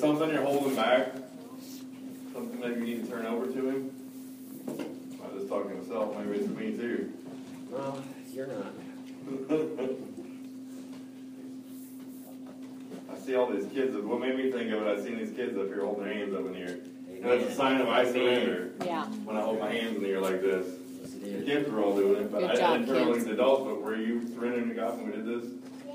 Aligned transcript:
there 0.00 0.10
something 0.10 0.30
you're 0.30 0.42
holding 0.44 0.74
back? 0.74 1.12
Something 2.32 2.60
that 2.60 2.76
you 2.76 2.84
need 2.84 3.04
to 3.04 3.10
turn 3.10 3.26
over 3.26 3.46
to 3.46 3.52
him? 3.68 3.90
I'm 4.68 5.38
just 5.38 5.48
talking 5.48 5.70
to 5.70 5.76
myself, 5.76 6.16
maybe 6.18 6.38
it's 6.38 6.48
me 6.48 6.72
too. 6.76 7.12
No, 7.70 8.02
you're 8.32 8.46
not. 8.48 8.72
I 13.12 13.16
see 13.18 13.34
all 13.36 13.50
these 13.50 13.66
kids, 13.72 13.94
what 13.96 14.20
made 14.20 14.36
me 14.36 14.50
think 14.50 14.72
of 14.72 14.82
it, 14.82 14.98
I 14.98 15.02
seen 15.02 15.18
these 15.18 15.34
kids 15.34 15.56
up 15.56 15.66
here 15.66 15.84
holding 15.84 16.04
their 16.04 16.14
hands 16.14 16.34
up 16.34 16.40
in 16.40 16.52
the 16.52 16.58
air. 16.58 16.76
And 17.08 17.24
that's 17.24 17.44
a 17.52 17.54
sign 17.54 17.80
of 17.80 17.88
I 17.88 18.04
surrender, 18.04 18.72
Yeah. 18.84 19.06
when 19.06 19.36
I 19.36 19.40
hold 19.42 19.60
my 19.60 19.70
hands 19.72 19.96
in 19.96 20.02
the 20.02 20.10
air 20.10 20.20
like 20.20 20.42
this. 20.42 20.66
The 21.22 21.42
kids 21.44 21.70
were 21.70 21.80
all 21.82 21.94
doing 21.96 22.22
it, 22.22 22.32
but 22.32 22.40
Good 22.40 22.50
I 22.50 22.56
job, 22.56 22.78
didn't 22.80 22.94
turn 22.94 23.12
kids. 23.14 23.24
the 23.24 23.32
adults, 23.32 23.64
but 23.64 23.80
were 23.80 23.96
you 23.96 24.28
surrendering 24.34 24.68
to 24.68 24.74
God 24.74 24.96
when 24.98 25.06
we 25.06 25.12
did 25.12 25.24
this? 25.26 25.50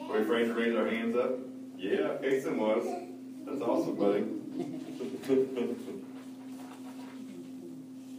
Were 0.08 0.16
we 0.18 0.22
afraid 0.24 0.46
to 0.46 0.54
raise 0.54 0.76
our 0.76 0.88
hands 0.88 1.16
up? 1.16 1.32
Yeah, 1.78 2.18
Jason 2.22 2.58
was. 2.60 2.84
That's 3.50 3.62
awesome, 3.64 3.96
buddy. 3.96 4.26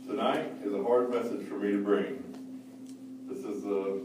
Tonight 0.09 0.53
is 0.65 0.75
a 0.75 0.83
hard 0.83 1.11
message 1.11 1.47
for 1.47 1.55
me 1.55 1.71
to 1.71 1.79
bring. 1.85 2.25
This 3.29 3.45
is 3.45 3.65
a, 3.65 4.01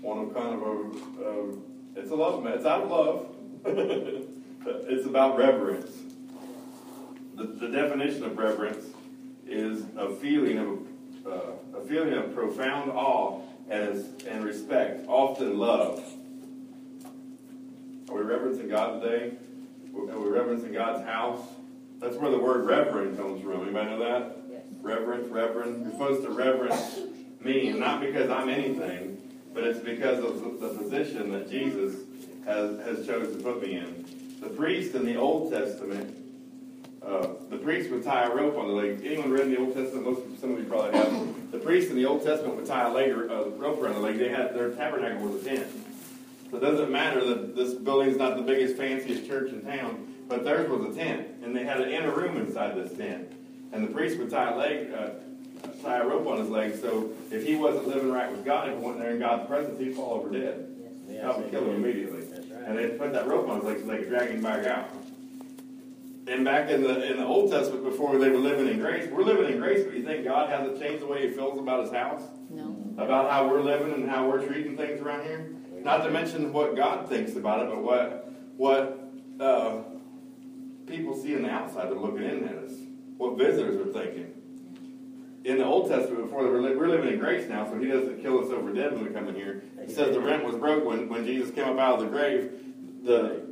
one 0.00 0.18
of 0.18 0.34
kind 0.34 0.54
of 0.54 0.62
a, 0.62 1.28
um, 1.28 1.62
it's 1.94 2.10
a 2.10 2.14
love, 2.14 2.42
me- 2.42 2.52
it's 2.52 2.64
out 2.64 2.84
of 2.84 2.90
love. 2.90 3.26
it's 3.66 5.04
about 5.04 5.36
reverence. 5.36 5.90
The, 7.34 7.44
the 7.44 7.68
definition 7.68 8.24
of 8.24 8.38
reverence 8.38 8.86
is 9.46 9.84
a 9.98 10.08
feeling 10.08 10.56
of, 10.56 10.78
uh, 11.30 11.78
a 11.78 11.82
feeling 11.82 12.14
of 12.14 12.34
profound 12.34 12.92
awe 12.92 13.42
and, 13.68 14.22
and 14.26 14.42
respect, 14.42 15.06
often 15.06 15.58
love. 15.58 16.02
Are 18.08 18.14
we 18.14 18.22
reverencing 18.22 18.68
God 18.70 19.02
today? 19.02 19.36
Are 19.96 20.18
we're 20.18 20.30
reverencing 20.30 20.72
God's 20.72 21.04
house? 21.04 21.40
That's 21.98 22.16
where 22.16 22.30
the 22.30 22.38
word 22.38 22.66
reverend 22.66 23.16
comes 23.16 23.42
from. 23.42 23.62
Anybody 23.62 23.90
know 23.90 23.98
that? 23.98 24.36
Yes. 24.50 24.62
Reverence, 24.82 25.28
reverend. 25.28 25.82
You're 25.82 25.92
supposed 25.92 26.22
to 26.22 26.30
reverence 26.30 27.00
me, 27.40 27.72
not 27.72 28.00
because 28.00 28.30
I'm 28.30 28.48
anything, 28.48 29.18
but 29.54 29.64
it's 29.64 29.80
because 29.80 30.22
of 30.22 30.60
the 30.60 30.68
position 30.68 31.32
that 31.32 31.50
Jesus 31.50 31.96
has, 32.44 32.78
has 32.80 33.06
chosen 33.06 33.38
to 33.38 33.42
put 33.42 33.62
me 33.62 33.76
in. 33.76 34.04
The 34.40 34.48
priest 34.48 34.94
in 34.94 35.06
the 35.06 35.16
Old 35.16 35.50
Testament, 35.50 36.14
uh, 37.02 37.28
the 37.48 37.56
priest 37.56 37.90
would 37.90 38.04
tie 38.04 38.24
a 38.24 38.34
rope 38.34 38.58
on 38.58 38.68
the 38.68 38.74
leg. 38.74 39.00
Anyone 39.02 39.30
read 39.30 39.48
the 39.48 39.58
Old 39.58 39.74
Testament? 39.74 40.04
Most, 40.04 40.40
some 40.40 40.52
of 40.52 40.58
you 40.58 40.66
probably 40.66 40.98
have. 40.98 41.50
The 41.52 41.58
priest 41.58 41.88
in 41.90 41.96
the 41.96 42.04
Old 42.04 42.22
Testament 42.22 42.56
would 42.56 42.66
tie 42.66 42.88
a, 42.88 42.92
leg, 42.92 43.10
a 43.10 43.50
rope 43.56 43.80
around 43.80 43.94
the 43.94 44.00
leg. 44.00 44.18
They 44.18 44.28
had 44.28 44.54
their 44.54 44.70
tabernacle 44.70 45.28
was 45.28 45.46
a 45.46 45.48
tent. 45.48 45.66
So 46.50 46.58
it 46.58 46.60
doesn't 46.60 46.90
matter 46.90 47.24
that 47.24 47.56
this 47.56 47.74
building's 47.74 48.16
not 48.16 48.36
the 48.36 48.42
biggest, 48.42 48.76
fanciest 48.76 49.26
church 49.26 49.50
in 49.50 49.62
town, 49.62 50.14
but 50.28 50.44
theirs 50.44 50.68
was 50.70 50.94
a 50.94 50.98
tent, 50.98 51.26
and 51.42 51.54
they 51.56 51.64
had 51.64 51.80
an 51.80 51.90
inner 51.90 52.12
room 52.14 52.36
inside 52.36 52.76
this 52.76 52.96
tent. 52.96 53.32
And 53.72 53.86
the 53.86 53.92
priest 53.92 54.18
would 54.18 54.30
tie 54.30 54.52
a 54.52 54.56
leg, 54.56 54.92
uh, 54.92 55.08
tie 55.82 55.98
a 55.98 56.06
rope 56.06 56.26
on 56.26 56.38
his 56.38 56.48
leg, 56.48 56.76
so 56.80 57.10
if 57.30 57.44
he 57.44 57.56
wasn't 57.56 57.88
living 57.88 58.12
right 58.12 58.30
with 58.30 58.44
God, 58.44 58.68
if 58.68 58.78
he 58.78 58.84
went 58.84 58.98
there 58.98 59.10
in 59.10 59.18
God's 59.18 59.46
presence, 59.48 59.78
he'd 59.78 59.94
fall 59.96 60.14
over 60.14 60.30
dead. 60.30 60.68
Yes, 61.08 61.22
God 61.22 61.42
would 61.42 61.50
kill 61.50 61.64
him 61.64 61.84
immediately. 61.84 62.20
That's 62.22 62.50
And 62.66 62.78
they'd 62.78 62.98
put 62.98 63.12
that 63.12 63.26
rope 63.26 63.48
on 63.48 63.56
his 63.56 63.64
leg 63.64 63.80
so 63.80 63.86
they 63.86 63.98
could 63.98 64.08
drag 64.08 64.30
him 64.30 64.42
back 64.42 64.66
out. 64.66 64.90
And 66.28 66.44
back 66.44 66.70
in 66.70 66.82
the 66.82 67.08
in 67.08 67.18
the 67.18 67.24
Old 67.24 67.52
Testament, 67.52 67.84
before 67.84 68.18
they 68.18 68.30
were 68.30 68.38
living 68.38 68.66
in 68.66 68.80
grace, 68.80 69.08
we're 69.10 69.22
living 69.22 69.52
in 69.52 69.60
grace, 69.60 69.84
but 69.84 69.94
you 69.96 70.02
think 70.02 70.24
God 70.24 70.48
hasn't 70.50 70.80
changed 70.80 71.02
the 71.02 71.06
way 71.06 71.28
He 71.28 71.32
feels 71.32 71.56
about 71.58 71.84
His 71.84 71.92
house, 71.92 72.22
No. 72.50 72.76
about 72.98 73.30
how 73.30 73.48
we're 73.48 73.62
living 73.62 73.92
and 73.92 74.10
how 74.10 74.28
we're 74.28 74.44
treating 74.44 74.76
things 74.76 75.00
around 75.00 75.22
here? 75.24 75.52
Not 75.82 76.04
to 76.04 76.10
mention 76.10 76.52
what 76.52 76.76
God 76.76 77.08
thinks 77.08 77.36
about 77.36 77.64
it, 77.64 77.70
but 77.70 77.82
what 77.82 78.32
what 78.56 79.10
uh, 79.40 79.82
people 80.86 81.14
see 81.14 81.36
on 81.36 81.42
the 81.42 81.50
outside 81.50 81.86
are 81.86 81.94
looking 81.94 82.24
in 82.24 82.48
at 82.48 82.56
us, 82.56 82.72
what 83.16 83.36
visitors 83.36 83.76
are 83.76 83.92
thinking. 83.92 84.32
In 85.44 85.58
the 85.58 85.64
Old 85.64 85.88
Testament, 85.88 86.24
before 86.24 86.42
we're 86.44 86.88
living 86.88 87.12
in 87.12 87.18
grace 87.18 87.48
now, 87.48 87.66
so 87.66 87.78
He 87.78 87.86
doesn't 87.86 88.20
kill 88.20 88.44
us 88.44 88.50
over 88.50 88.72
dead 88.72 88.92
when 88.94 89.04
we 89.04 89.10
come 89.10 89.28
in 89.28 89.34
here. 89.34 89.62
He 89.86 89.92
says 89.92 90.14
the 90.14 90.20
rent 90.20 90.44
was 90.44 90.56
broke 90.56 90.84
when, 90.84 91.08
when 91.08 91.24
Jesus 91.24 91.54
came 91.54 91.64
up 91.64 91.78
out 91.78 92.00
of 92.00 92.04
the 92.04 92.10
grave. 92.10 92.50
The 93.04 93.46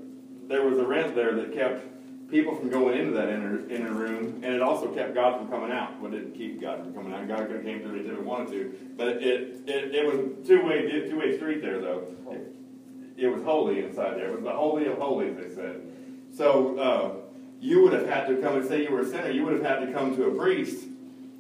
there 0.49 0.67
was 0.67 0.79
a 0.79 0.85
rent 0.85 1.15
there 1.15 1.35
that 1.35 1.55
kept 1.55 1.87
people 2.31 2.55
from 2.55 2.71
going 2.71 2.99
into 2.99 3.13
that 3.13 3.29
inner 3.29 3.69
inner 3.69 3.93
room, 3.93 4.41
and 4.43 4.55
it 4.55 4.63
also 4.63 4.89
kept 4.89 5.15
God 5.15 5.39
from 5.39 5.49
coming 5.49 5.71
out. 5.71 6.01
Well, 6.01 6.13
it 6.13 6.19
didn't 6.19 6.35
keep 6.35 6.61
God 6.61 6.81
from 6.83 6.95
coming 6.95 7.13
out. 7.13 7.29
God 7.29 7.47
could 7.47 7.57
have 7.57 7.65
came 7.65 7.81
through 7.83 7.97
if 7.97 8.03
He 8.03 8.11
didn't 8.11 8.25
wanted 8.25 8.51
to, 8.51 8.75
but 8.97 9.09
it 9.09 9.63
it, 9.67 9.95
it 9.95 10.07
was 10.07 10.47
two 10.47 10.65
way 10.65 10.89
two 11.09 11.19
way 11.19 11.37
street 11.37 11.63
there 11.63 11.81
though. 11.81 12.07
It, 12.31 12.55
it 13.17 13.29
was 13.29 13.43
holy 13.43 13.85
inside 13.85 14.17
there. 14.17 14.31
It 14.31 14.35
was 14.35 14.45
the 14.45 14.53
holy 14.53 14.87
of 14.87 14.99
holies, 14.99 15.37
they 15.37 15.55
said. 15.55 15.83
So 16.37 16.79
uh, 16.79 17.13
you 17.61 17.83
would 17.83 17.93
have 17.93 18.09
had 18.09 18.27
to 18.27 18.37
come 18.37 18.57
and 18.57 18.67
say 18.67 18.83
you 18.83 18.91
were 18.91 19.03
a 19.03 19.07
sinner. 19.07 19.31
You 19.31 19.45
would 19.45 19.55
have 19.55 19.65
had 19.65 19.87
to 19.87 19.93
come 19.93 20.17
to 20.17 20.25
a 20.27 20.35
priest, 20.35 20.85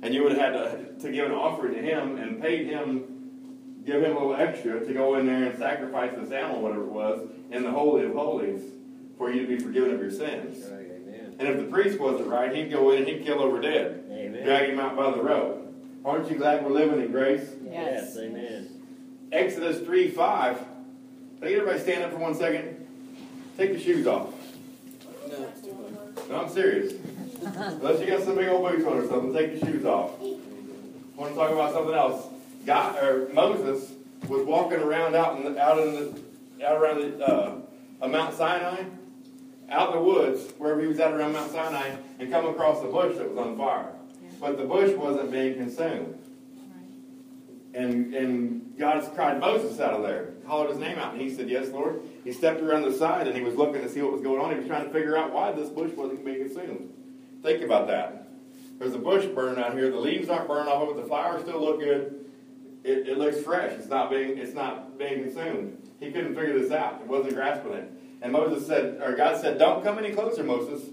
and 0.02 0.14
you 0.14 0.22
would 0.22 0.32
have 0.32 0.40
had 0.40 0.52
to, 0.52 0.98
to 1.00 1.12
give 1.12 1.26
an 1.26 1.32
offering 1.32 1.74
to 1.74 1.82
him 1.82 2.16
and 2.16 2.40
paid 2.40 2.66
him, 2.66 3.82
give 3.84 4.02
him 4.02 4.16
a 4.16 4.20
little 4.20 4.36
extra 4.36 4.84
to 4.84 4.94
go 4.94 5.16
in 5.16 5.26
there 5.26 5.44
and 5.44 5.58
sacrifice 5.58 6.12
this 6.16 6.30
animal, 6.30 6.62
whatever 6.62 6.82
it 6.82 6.92
was, 6.92 7.28
in 7.50 7.64
the 7.64 7.70
holy 7.70 8.04
of 8.04 8.12
holies, 8.12 8.62
for 9.18 9.30
you 9.30 9.42
to 9.42 9.46
be 9.46 9.58
forgiven 9.58 9.94
of 9.94 10.00
your 10.00 10.10
sins. 10.10 10.64
Right. 10.70 10.80
And 11.38 11.48
if 11.48 11.56
the 11.58 11.64
priest 11.64 11.98
wasn't 11.98 12.28
right, 12.28 12.54
he'd 12.54 12.70
go 12.70 12.90
in 12.90 12.98
and 12.98 13.08
he'd 13.08 13.24
kill 13.24 13.40
over 13.42 13.60
dead, 13.60 14.04
Amen. 14.10 14.44
drag 14.44 14.70
him 14.70 14.78
out 14.78 14.96
by 14.96 15.10
the 15.10 15.22
rope. 15.22 15.60
Aren't 16.04 16.30
you 16.30 16.36
glad 16.36 16.64
we're 16.64 16.70
living 16.70 17.00
in 17.00 17.10
grace? 17.10 17.48
Yes. 17.64 18.16
Amen. 18.16 18.68
Exodus 19.32 19.80
3 19.84 20.10
5. 20.10 20.58
Can 20.58 20.66
I 21.42 21.48
get 21.48 21.58
everybody 21.58 21.80
stand 21.80 22.04
up 22.04 22.12
for 22.12 22.18
one 22.18 22.34
second? 22.34 22.86
Take 23.56 23.70
your 23.70 23.80
shoes 23.80 24.06
off. 24.06 24.32
No, 26.28 26.40
I'm 26.42 26.48
serious. 26.48 26.94
Unless 27.42 28.00
you 28.00 28.06
got 28.06 28.22
some 28.22 28.36
big 28.36 28.48
old 28.48 28.70
boots 28.70 28.86
on 28.86 28.98
or 28.98 29.08
something, 29.08 29.32
take 29.32 29.60
your 29.60 29.72
shoes 29.72 29.84
off. 29.84 30.12
I 30.20 31.20
want 31.20 31.32
to 31.32 31.38
talk 31.38 31.50
about 31.50 31.72
something 31.72 31.94
else. 31.94 32.26
God 32.64 33.02
or 33.02 33.28
Moses 33.32 33.92
was 34.28 34.46
walking 34.46 34.78
around 34.78 35.14
out 35.14 35.36
in 35.36 35.54
the, 35.54 35.60
out 35.60 35.78
in 35.78 35.92
the 35.94 36.66
out 36.66 36.76
around 36.80 37.00
the 37.00 37.26
uh, 37.26 37.58
uh, 38.00 38.08
Mount 38.08 38.34
Sinai, 38.34 38.84
out 39.70 39.92
in 39.92 39.98
the 39.98 40.04
woods 40.04 40.52
wherever 40.58 40.80
he 40.80 40.86
was 40.86 41.00
at 41.00 41.12
around 41.12 41.32
Mount 41.32 41.50
Sinai, 41.52 41.90
and 42.18 42.30
come 42.30 42.46
across 42.46 42.82
a 42.82 42.86
bush 42.86 43.16
that 43.16 43.28
was 43.28 43.38
on 43.38 43.56
fire. 43.56 43.92
But 44.40 44.58
the 44.58 44.64
bush 44.64 44.94
wasn't 44.96 45.30
being 45.30 45.54
consumed. 45.54 46.18
And 47.74 48.14
and 48.14 48.76
God 48.78 49.08
cried 49.14 49.40
Moses 49.40 49.80
out 49.80 49.94
of 49.94 50.02
there, 50.02 50.34
hollered 50.46 50.70
his 50.70 50.78
name 50.78 50.98
out, 50.98 51.12
and 51.12 51.20
he 51.20 51.34
said, 51.34 51.48
Yes, 51.48 51.70
Lord. 51.70 52.00
He 52.24 52.32
stepped 52.32 52.60
around 52.60 52.82
the 52.82 52.92
side 52.92 53.26
and 53.26 53.36
he 53.36 53.42
was 53.42 53.54
looking 53.54 53.82
to 53.82 53.88
see 53.88 54.00
what 54.00 54.12
was 54.12 54.22
going 54.22 54.40
on. 54.40 54.50
He 54.50 54.56
was 54.56 54.66
trying 54.66 54.86
to 54.86 54.90
figure 54.90 55.16
out 55.16 55.32
why 55.32 55.52
this 55.52 55.68
bush 55.68 55.92
wasn't 55.92 56.24
being 56.24 56.38
consumed. 56.38 56.90
Think 57.42 57.62
about 57.62 57.86
that. 57.88 58.28
There's 58.78 58.94
a 58.94 58.98
bush 58.98 59.26
burning 59.26 59.62
out 59.62 59.74
here. 59.74 59.90
The 59.90 59.98
leaves 59.98 60.28
aren't 60.28 60.48
burning 60.48 60.72
off 60.72 60.88
of 60.88 60.96
it. 60.96 61.02
The 61.02 61.06
flowers 61.06 61.42
still 61.42 61.60
look 61.60 61.80
good. 61.80 62.24
It, 62.82 63.08
it 63.08 63.18
looks 63.18 63.40
fresh. 63.40 63.72
It's 63.72 63.88
not 63.88 64.10
being 64.10 64.38
it's 64.38 64.54
not 64.54 64.98
being 64.98 65.24
consumed. 65.24 65.90
He 66.00 66.10
couldn't 66.10 66.34
figure 66.34 66.58
this 66.58 66.72
out. 66.72 67.02
He 67.02 67.08
wasn't 67.08 67.34
grasping 67.34 67.72
it. 67.72 67.92
And 68.24 68.32
Moses 68.32 68.66
said, 68.66 69.02
or 69.02 69.14
God 69.14 69.38
said, 69.38 69.58
Don't 69.58 69.84
come 69.84 69.98
any 69.98 70.10
closer, 70.10 70.42
Moses. 70.42 70.88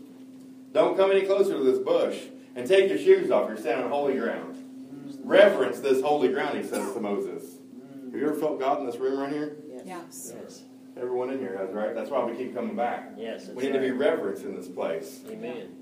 Don't 0.73 0.97
come 0.97 1.11
any 1.11 1.21
closer 1.21 1.53
to 1.53 1.63
this 1.63 1.79
bush. 1.79 2.19
And 2.57 2.67
take 2.67 2.89
your 2.89 2.97
shoes 2.97 3.31
off. 3.31 3.47
You're 3.47 3.57
standing 3.57 3.85
on 3.85 3.89
holy 3.89 4.17
ground. 4.17 4.57
Reverence 5.23 5.79
this 5.79 6.01
holy 6.01 6.27
ground, 6.27 6.57
he 6.57 6.63
says 6.63 6.93
to 6.93 6.99
Moses. 6.99 7.55
Have 8.03 8.19
you 8.19 8.27
ever 8.27 8.35
felt 8.35 8.59
God 8.59 8.81
in 8.81 8.85
this 8.85 8.97
room 8.97 9.17
right 9.17 9.31
here? 9.31 9.55
Yes. 9.85 10.33
Yes. 10.35 10.63
Everyone 10.97 11.29
in 11.29 11.39
here 11.39 11.57
has, 11.57 11.73
right? 11.73 11.95
That's 11.95 12.09
why 12.09 12.21
we 12.25 12.35
keep 12.35 12.53
coming 12.53 12.75
back. 12.75 13.13
Yes. 13.15 13.47
We 13.47 13.63
need 13.63 13.73
to 13.73 13.79
be 13.79 13.91
right. 13.91 14.11
reverenced 14.11 14.43
in 14.43 14.53
this 14.53 14.67
place. 14.67 15.21
Amen. 15.29 15.73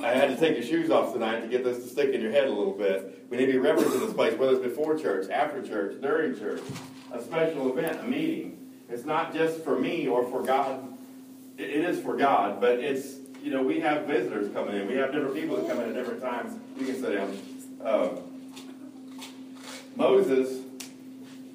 I 0.00 0.12
had 0.12 0.28
to 0.28 0.36
take 0.36 0.56
your 0.56 0.64
shoes 0.64 0.90
off 0.90 1.12
tonight 1.12 1.40
to 1.40 1.48
get 1.48 1.64
this 1.64 1.82
to 1.82 1.88
stick 1.88 2.14
in 2.14 2.20
your 2.20 2.30
head 2.30 2.44
a 2.44 2.52
little 2.52 2.74
bit. 2.74 3.26
We 3.28 3.38
need 3.38 3.46
to 3.46 3.52
be 3.52 3.58
reverenced 3.58 3.94
in 3.94 4.00
this 4.02 4.12
place, 4.12 4.38
whether 4.38 4.52
it's 4.52 4.62
before 4.62 4.96
church, 4.96 5.28
after 5.30 5.66
church, 5.66 6.00
during 6.00 6.38
church, 6.38 6.60
a 7.10 7.20
special 7.20 7.76
event, 7.76 7.98
a 7.98 8.04
meeting. 8.04 8.55
It's 8.88 9.04
not 9.04 9.34
just 9.34 9.62
for 9.64 9.78
me 9.78 10.06
or 10.06 10.24
for 10.24 10.42
God. 10.42 10.80
It- 11.58 11.70
it 11.70 11.84
is 11.84 12.00
for 12.00 12.16
God, 12.16 12.60
but 12.60 12.78
it's, 12.78 13.16
you 13.42 13.50
know, 13.50 13.62
we 13.62 13.80
have 13.80 14.06
visitors 14.06 14.52
coming 14.52 14.76
in. 14.76 14.86
We 14.86 14.94
have 14.94 15.12
different 15.12 15.34
people 15.34 15.56
that 15.56 15.68
come 15.68 15.80
in 15.80 15.88
at 15.90 15.94
different 15.94 16.20
times. 16.20 16.52
You 16.78 16.86
can 16.86 16.94
sit 16.96 17.14
down. 17.14 17.38
Um, 17.84 18.10
Moses, 19.96 20.62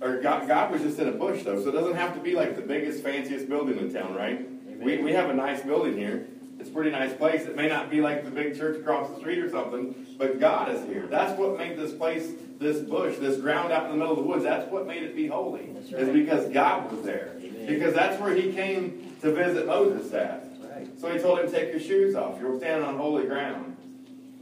or 0.01 0.17
God, 0.17 0.47
God 0.47 0.71
was 0.71 0.81
just 0.81 0.99
in 0.99 1.07
a 1.07 1.11
bush, 1.11 1.43
though, 1.43 1.61
so 1.61 1.69
it 1.69 1.73
doesn't 1.73 1.95
have 1.95 2.15
to 2.15 2.19
be 2.19 2.33
like 2.33 2.55
the 2.55 2.61
biggest, 2.61 3.03
fanciest 3.03 3.47
building 3.47 3.77
in 3.77 3.93
town, 3.93 4.15
right? 4.15 4.47
We, 4.79 4.97
we 4.97 5.13
have 5.13 5.29
a 5.29 5.33
nice 5.33 5.61
building 5.61 5.95
here. 5.95 6.25
It's 6.61 6.69
a 6.69 6.73
pretty 6.73 6.91
nice 6.91 7.11
place. 7.11 7.47
It 7.47 7.55
may 7.55 7.67
not 7.67 7.89
be 7.89 8.01
like 8.01 8.23
the 8.23 8.29
big 8.29 8.55
church 8.55 8.77
across 8.77 9.09
the 9.09 9.19
street 9.19 9.39
or 9.39 9.49
something, 9.49 9.95
but 10.19 10.39
God 10.39 10.69
is 10.69 10.85
here. 10.85 11.07
That's 11.07 11.35
what 11.37 11.57
made 11.57 11.75
this 11.75 11.91
place, 11.91 12.33
this 12.59 12.77
bush, 12.87 13.17
this 13.17 13.41
ground 13.41 13.71
out 13.71 13.85
in 13.85 13.89
the 13.89 13.97
middle 13.97 14.11
of 14.11 14.19
the 14.19 14.29
woods, 14.29 14.43
that's 14.43 14.71
what 14.71 14.85
made 14.85 15.01
it 15.01 15.15
be 15.15 15.25
holy. 15.25 15.71
That's 15.73 15.89
Is 15.91 16.09
because 16.09 16.53
God 16.53 16.91
was 16.91 17.01
there. 17.01 17.35
Amen. 17.41 17.65
Because 17.65 17.95
that's 17.95 18.21
where 18.21 18.35
he 18.35 18.53
came 18.53 19.15
to 19.21 19.33
visit 19.33 19.65
Moses 19.65 20.13
at. 20.13 20.49
Right. 20.61 20.87
So 21.01 21.11
he 21.11 21.17
told 21.17 21.39
him, 21.39 21.51
take 21.51 21.71
your 21.71 21.79
shoes 21.79 22.13
off. 22.13 22.39
You're 22.39 22.59
standing 22.59 22.87
on 22.87 22.95
holy 22.95 23.25
ground. 23.25 23.75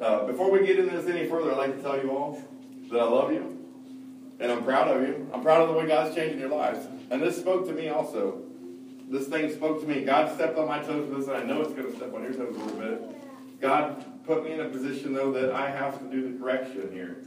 Uh, 0.01 0.25
before 0.25 0.51
we 0.51 0.67
get 0.67 0.77
into 0.77 0.97
this 0.97 1.07
any 1.07 1.25
further, 1.25 1.53
I'd 1.53 1.57
like 1.57 1.77
to 1.77 1.81
tell 1.81 2.03
you 2.03 2.11
all 2.11 2.43
that 2.91 2.99
I 2.99 3.05
love 3.05 3.31
you. 3.31 3.57
And 4.41 4.51
I'm 4.51 4.65
proud 4.65 4.89
of 4.89 5.07
you. 5.07 5.29
I'm 5.33 5.41
proud 5.41 5.61
of 5.61 5.69
the 5.69 5.73
way 5.73 5.87
God's 5.87 6.13
changing 6.13 6.39
your 6.39 6.49
lives. 6.49 6.85
And 7.11 7.21
this 7.21 7.37
spoke 7.37 7.65
to 7.67 7.73
me 7.73 7.87
also. 7.87 8.41
This 9.09 9.27
thing 9.27 9.51
spoke 9.51 9.81
to 9.81 9.87
me. 9.87 10.03
God 10.03 10.33
stepped 10.35 10.57
on 10.57 10.67
my 10.67 10.79
toes 10.79 11.09
with 11.09 11.19
this, 11.19 11.27
and 11.27 11.37
I 11.37 11.43
know 11.43 11.61
it's 11.61 11.73
going 11.73 11.89
to 11.89 11.95
step 11.95 12.13
on 12.13 12.23
your 12.23 12.33
toes 12.33 12.55
a 12.55 12.59
little 12.59 12.79
bit. 12.79 13.59
God 13.59 14.05
put 14.25 14.43
me 14.43 14.53
in 14.53 14.61
a 14.61 14.69
position, 14.69 15.13
though, 15.13 15.31
that 15.31 15.51
I 15.51 15.69
have 15.69 15.99
to 15.99 16.05
do 16.05 16.31
the 16.31 16.37
correction 16.37 16.89
here. 16.93 17.17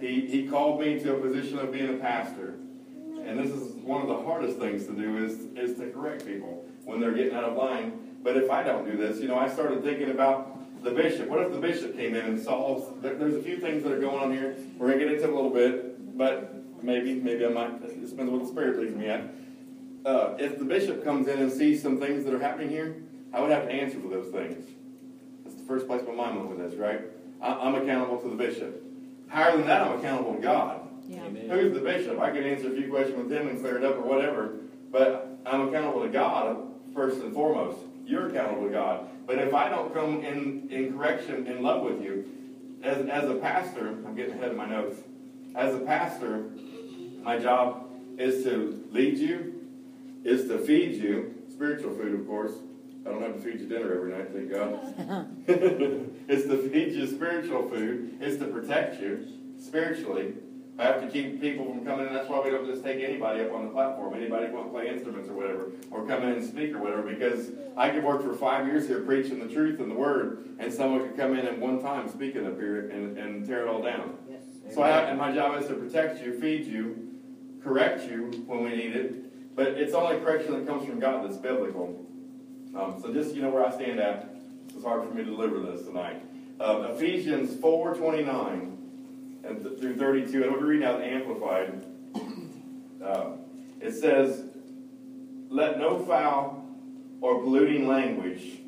He, 0.00 0.26
he 0.26 0.46
called 0.46 0.80
me 0.80 0.98
to 1.00 1.16
a 1.16 1.20
position 1.20 1.58
of 1.58 1.72
being 1.72 1.90
a 1.90 1.98
pastor. 1.98 2.54
And 3.24 3.38
this 3.38 3.50
is 3.50 3.72
one 3.76 4.02
of 4.02 4.08
the 4.08 4.22
hardest 4.22 4.58
things 4.58 4.86
to 4.86 4.92
do 4.92 5.24
is, 5.24 5.46
is 5.56 5.76
to 5.78 5.90
correct 5.90 6.26
people 6.26 6.64
when 6.84 7.00
they're 7.00 7.12
getting 7.12 7.34
out 7.34 7.44
of 7.44 7.56
line. 7.56 8.16
But 8.22 8.36
if 8.36 8.50
I 8.50 8.62
don't 8.62 8.84
do 8.84 8.96
this, 8.96 9.20
you 9.20 9.28
know, 9.28 9.38
I 9.38 9.48
started 9.48 9.82
thinking 9.82 10.10
about 10.10 10.82
the 10.84 10.90
bishop. 10.90 11.28
What 11.28 11.40
if 11.40 11.52
the 11.52 11.58
bishop 11.58 11.96
came 11.96 12.14
in 12.14 12.24
and 12.24 12.40
solves? 12.40 12.84
There, 13.02 13.14
there's 13.14 13.34
a 13.34 13.42
few 13.42 13.58
things 13.58 13.82
that 13.82 13.92
are 13.92 14.00
going 14.00 14.22
on 14.22 14.30
here. 14.30 14.56
We're 14.78 14.88
going 14.88 15.00
to 15.00 15.04
get 15.06 15.14
into 15.14 15.26
a 15.26 15.34
little 15.34 15.50
bit, 15.50 16.16
but 16.16 16.54
maybe, 16.82 17.14
maybe 17.14 17.44
I 17.44 17.48
might. 17.48 17.82
It 17.82 18.08
depends 18.08 18.30
what 18.30 18.42
the 18.42 18.48
Spirit 18.48 18.78
leads 18.78 18.94
me 18.94 19.08
at. 19.08 19.22
Uh, 20.04 20.34
if 20.38 20.58
the 20.58 20.64
bishop 20.64 21.02
comes 21.02 21.28
in 21.28 21.40
and 21.40 21.50
sees 21.50 21.80
some 21.80 21.98
things 21.98 22.24
that 22.24 22.34
are 22.34 22.38
happening 22.38 22.68
here, 22.68 22.96
I 23.32 23.40
would 23.40 23.50
have 23.50 23.64
to 23.64 23.72
answer 23.72 23.98
for 24.00 24.08
those 24.08 24.30
things. 24.30 24.68
That's 25.44 25.56
the 25.56 25.64
first 25.64 25.86
place 25.86 26.02
my 26.06 26.14
mind 26.14 26.36
went 26.36 26.50
with 26.50 26.58
this, 26.58 26.78
right? 26.78 27.00
I, 27.40 27.54
I'm 27.54 27.74
accountable 27.74 28.18
to 28.18 28.28
the 28.28 28.36
bishop. 28.36 28.82
Higher 29.28 29.56
than 29.56 29.66
that, 29.66 29.82
I'm 29.82 29.98
accountable 29.98 30.34
to 30.34 30.40
God. 30.40 30.80
Yeah. 31.08 31.20
Who's 31.20 31.72
the 31.72 31.80
bishop? 31.80 32.18
I 32.18 32.30
can 32.30 32.44
answer 32.44 32.68
a 32.72 32.76
few 32.76 32.90
questions 32.90 33.16
with 33.16 33.32
him 33.32 33.48
and 33.48 33.60
clear 33.60 33.78
it 33.78 33.84
up 33.84 33.96
or 33.96 34.02
whatever, 34.02 34.56
but 34.92 35.38
I'm 35.46 35.68
accountable 35.68 36.02
to 36.02 36.08
God 36.08 36.58
first 36.94 37.20
and 37.20 37.32
foremost. 37.32 37.78
You're 38.06 38.28
accountable 38.28 38.66
to 38.66 38.72
God. 38.72 39.08
But 39.26 39.38
if 39.38 39.54
I 39.54 39.70
don't 39.70 39.92
come 39.94 40.22
in, 40.22 40.68
in 40.70 40.92
correction 40.92 41.46
in 41.46 41.62
love 41.62 41.82
with 41.82 42.02
you, 42.02 42.30
as, 42.82 43.06
as 43.08 43.30
a 43.30 43.36
pastor, 43.36 43.88
I'm 43.88 44.14
getting 44.14 44.34
ahead 44.34 44.50
of 44.50 44.56
my 44.56 44.66
notes. 44.66 45.00
As 45.54 45.74
a 45.74 45.78
pastor, 45.78 46.44
my 47.22 47.38
job 47.38 47.86
is 48.18 48.44
to 48.44 48.86
lead 48.92 49.18
you, 49.18 49.63
is 50.24 50.48
to 50.48 50.58
feed 50.58 50.96
you, 50.96 51.34
spiritual 51.52 51.94
food, 51.94 52.18
of 52.18 52.26
course. 52.26 52.52
I 53.06 53.10
don't 53.10 53.22
have 53.22 53.34
to 53.34 53.40
feed 53.40 53.60
you 53.60 53.68
dinner 53.68 53.94
every 53.94 54.12
night, 54.12 54.30
thank 54.32 54.50
God. 54.50 55.36
it's 56.26 56.46
to 56.46 56.68
feed 56.70 56.94
you 56.94 57.06
spiritual 57.06 57.68
food. 57.68 58.16
It's 58.20 58.38
to 58.38 58.46
protect 58.46 59.00
you 59.00 59.28
spiritually. 59.58 60.34
I 60.78 60.84
have 60.84 61.00
to 61.02 61.08
keep 61.08 61.40
people 61.40 61.66
from 61.66 61.84
coming 61.84 62.06
in. 62.08 62.14
That's 62.14 62.28
why 62.28 62.40
we 62.40 62.50
don't 62.50 62.66
just 62.66 62.82
take 62.82 63.00
anybody 63.04 63.42
up 63.42 63.52
on 63.52 63.66
the 63.66 63.70
platform. 63.70 64.14
Anybody 64.14 64.46
who 64.46 64.54
want 64.54 64.66
to 64.68 64.72
play 64.72 64.88
instruments 64.88 65.28
or 65.28 65.34
whatever, 65.34 65.70
or 65.90 66.04
come 66.06 66.24
in 66.24 66.30
and 66.30 66.44
speak 66.44 66.74
or 66.74 66.78
whatever. 66.78 67.02
Because 67.02 67.50
I 67.76 67.90
could 67.90 68.02
work 68.02 68.22
for 68.22 68.34
five 68.34 68.66
years 68.66 68.88
here 68.88 69.00
preaching 69.00 69.38
the 69.46 69.52
truth 69.52 69.78
and 69.78 69.88
the 69.90 69.94
word, 69.94 70.48
and 70.58 70.72
someone 70.72 71.06
could 71.06 71.16
come 71.16 71.38
in 71.38 71.46
at 71.46 71.58
one 71.58 71.80
time 71.80 72.08
speaking 72.08 72.46
up 72.46 72.58
here 72.58 72.88
and, 72.88 73.16
and 73.16 73.46
tear 73.46 73.66
it 73.66 73.68
all 73.68 73.82
down. 73.82 74.16
So 74.72 74.82
I 74.82 74.88
have, 74.88 75.08
and 75.10 75.18
my 75.18 75.30
job 75.30 75.60
is 75.60 75.68
to 75.68 75.74
protect 75.74 76.20
you, 76.24 76.40
feed 76.40 76.66
you, 76.66 77.12
correct 77.62 78.10
you 78.10 78.42
when 78.46 78.64
we 78.64 78.70
need 78.70 78.96
it. 78.96 79.14
But 79.54 79.68
it's 79.68 79.94
only 79.94 80.18
correction 80.18 80.52
that 80.54 80.66
comes 80.66 80.86
from 80.86 80.98
God 80.98 81.24
that's 81.24 81.36
biblical. 81.36 82.04
Um, 82.74 83.00
so 83.00 83.12
just 83.12 83.34
you 83.34 83.42
know 83.42 83.50
where 83.50 83.64
I 83.64 83.70
stand 83.70 84.00
at. 84.00 84.34
It's 84.74 84.84
hard 84.84 85.08
for 85.08 85.14
me 85.14 85.24
to 85.24 85.30
deliver 85.30 85.60
this 85.60 85.86
tonight. 85.86 86.22
Uh, 86.58 86.88
Ephesians 86.92 87.58
four 87.60 87.94
twenty 87.94 88.24
nine 88.24 88.76
and 89.44 89.62
th- 89.62 89.78
through 89.78 89.96
thirty 89.96 90.26
two. 90.26 90.42
And 90.42 90.46
I'm 90.46 90.50
going 90.52 90.60
to 90.60 90.66
read 90.66 90.82
out 90.82 90.98
the 90.98 91.06
amplified. 91.06 91.84
Uh, 93.04 93.32
it 93.80 93.92
says, 93.92 94.42
"Let 95.50 95.78
no 95.78 95.98
foul 96.00 96.66
or 97.20 97.40
polluting 97.40 97.86
language, 97.86 98.58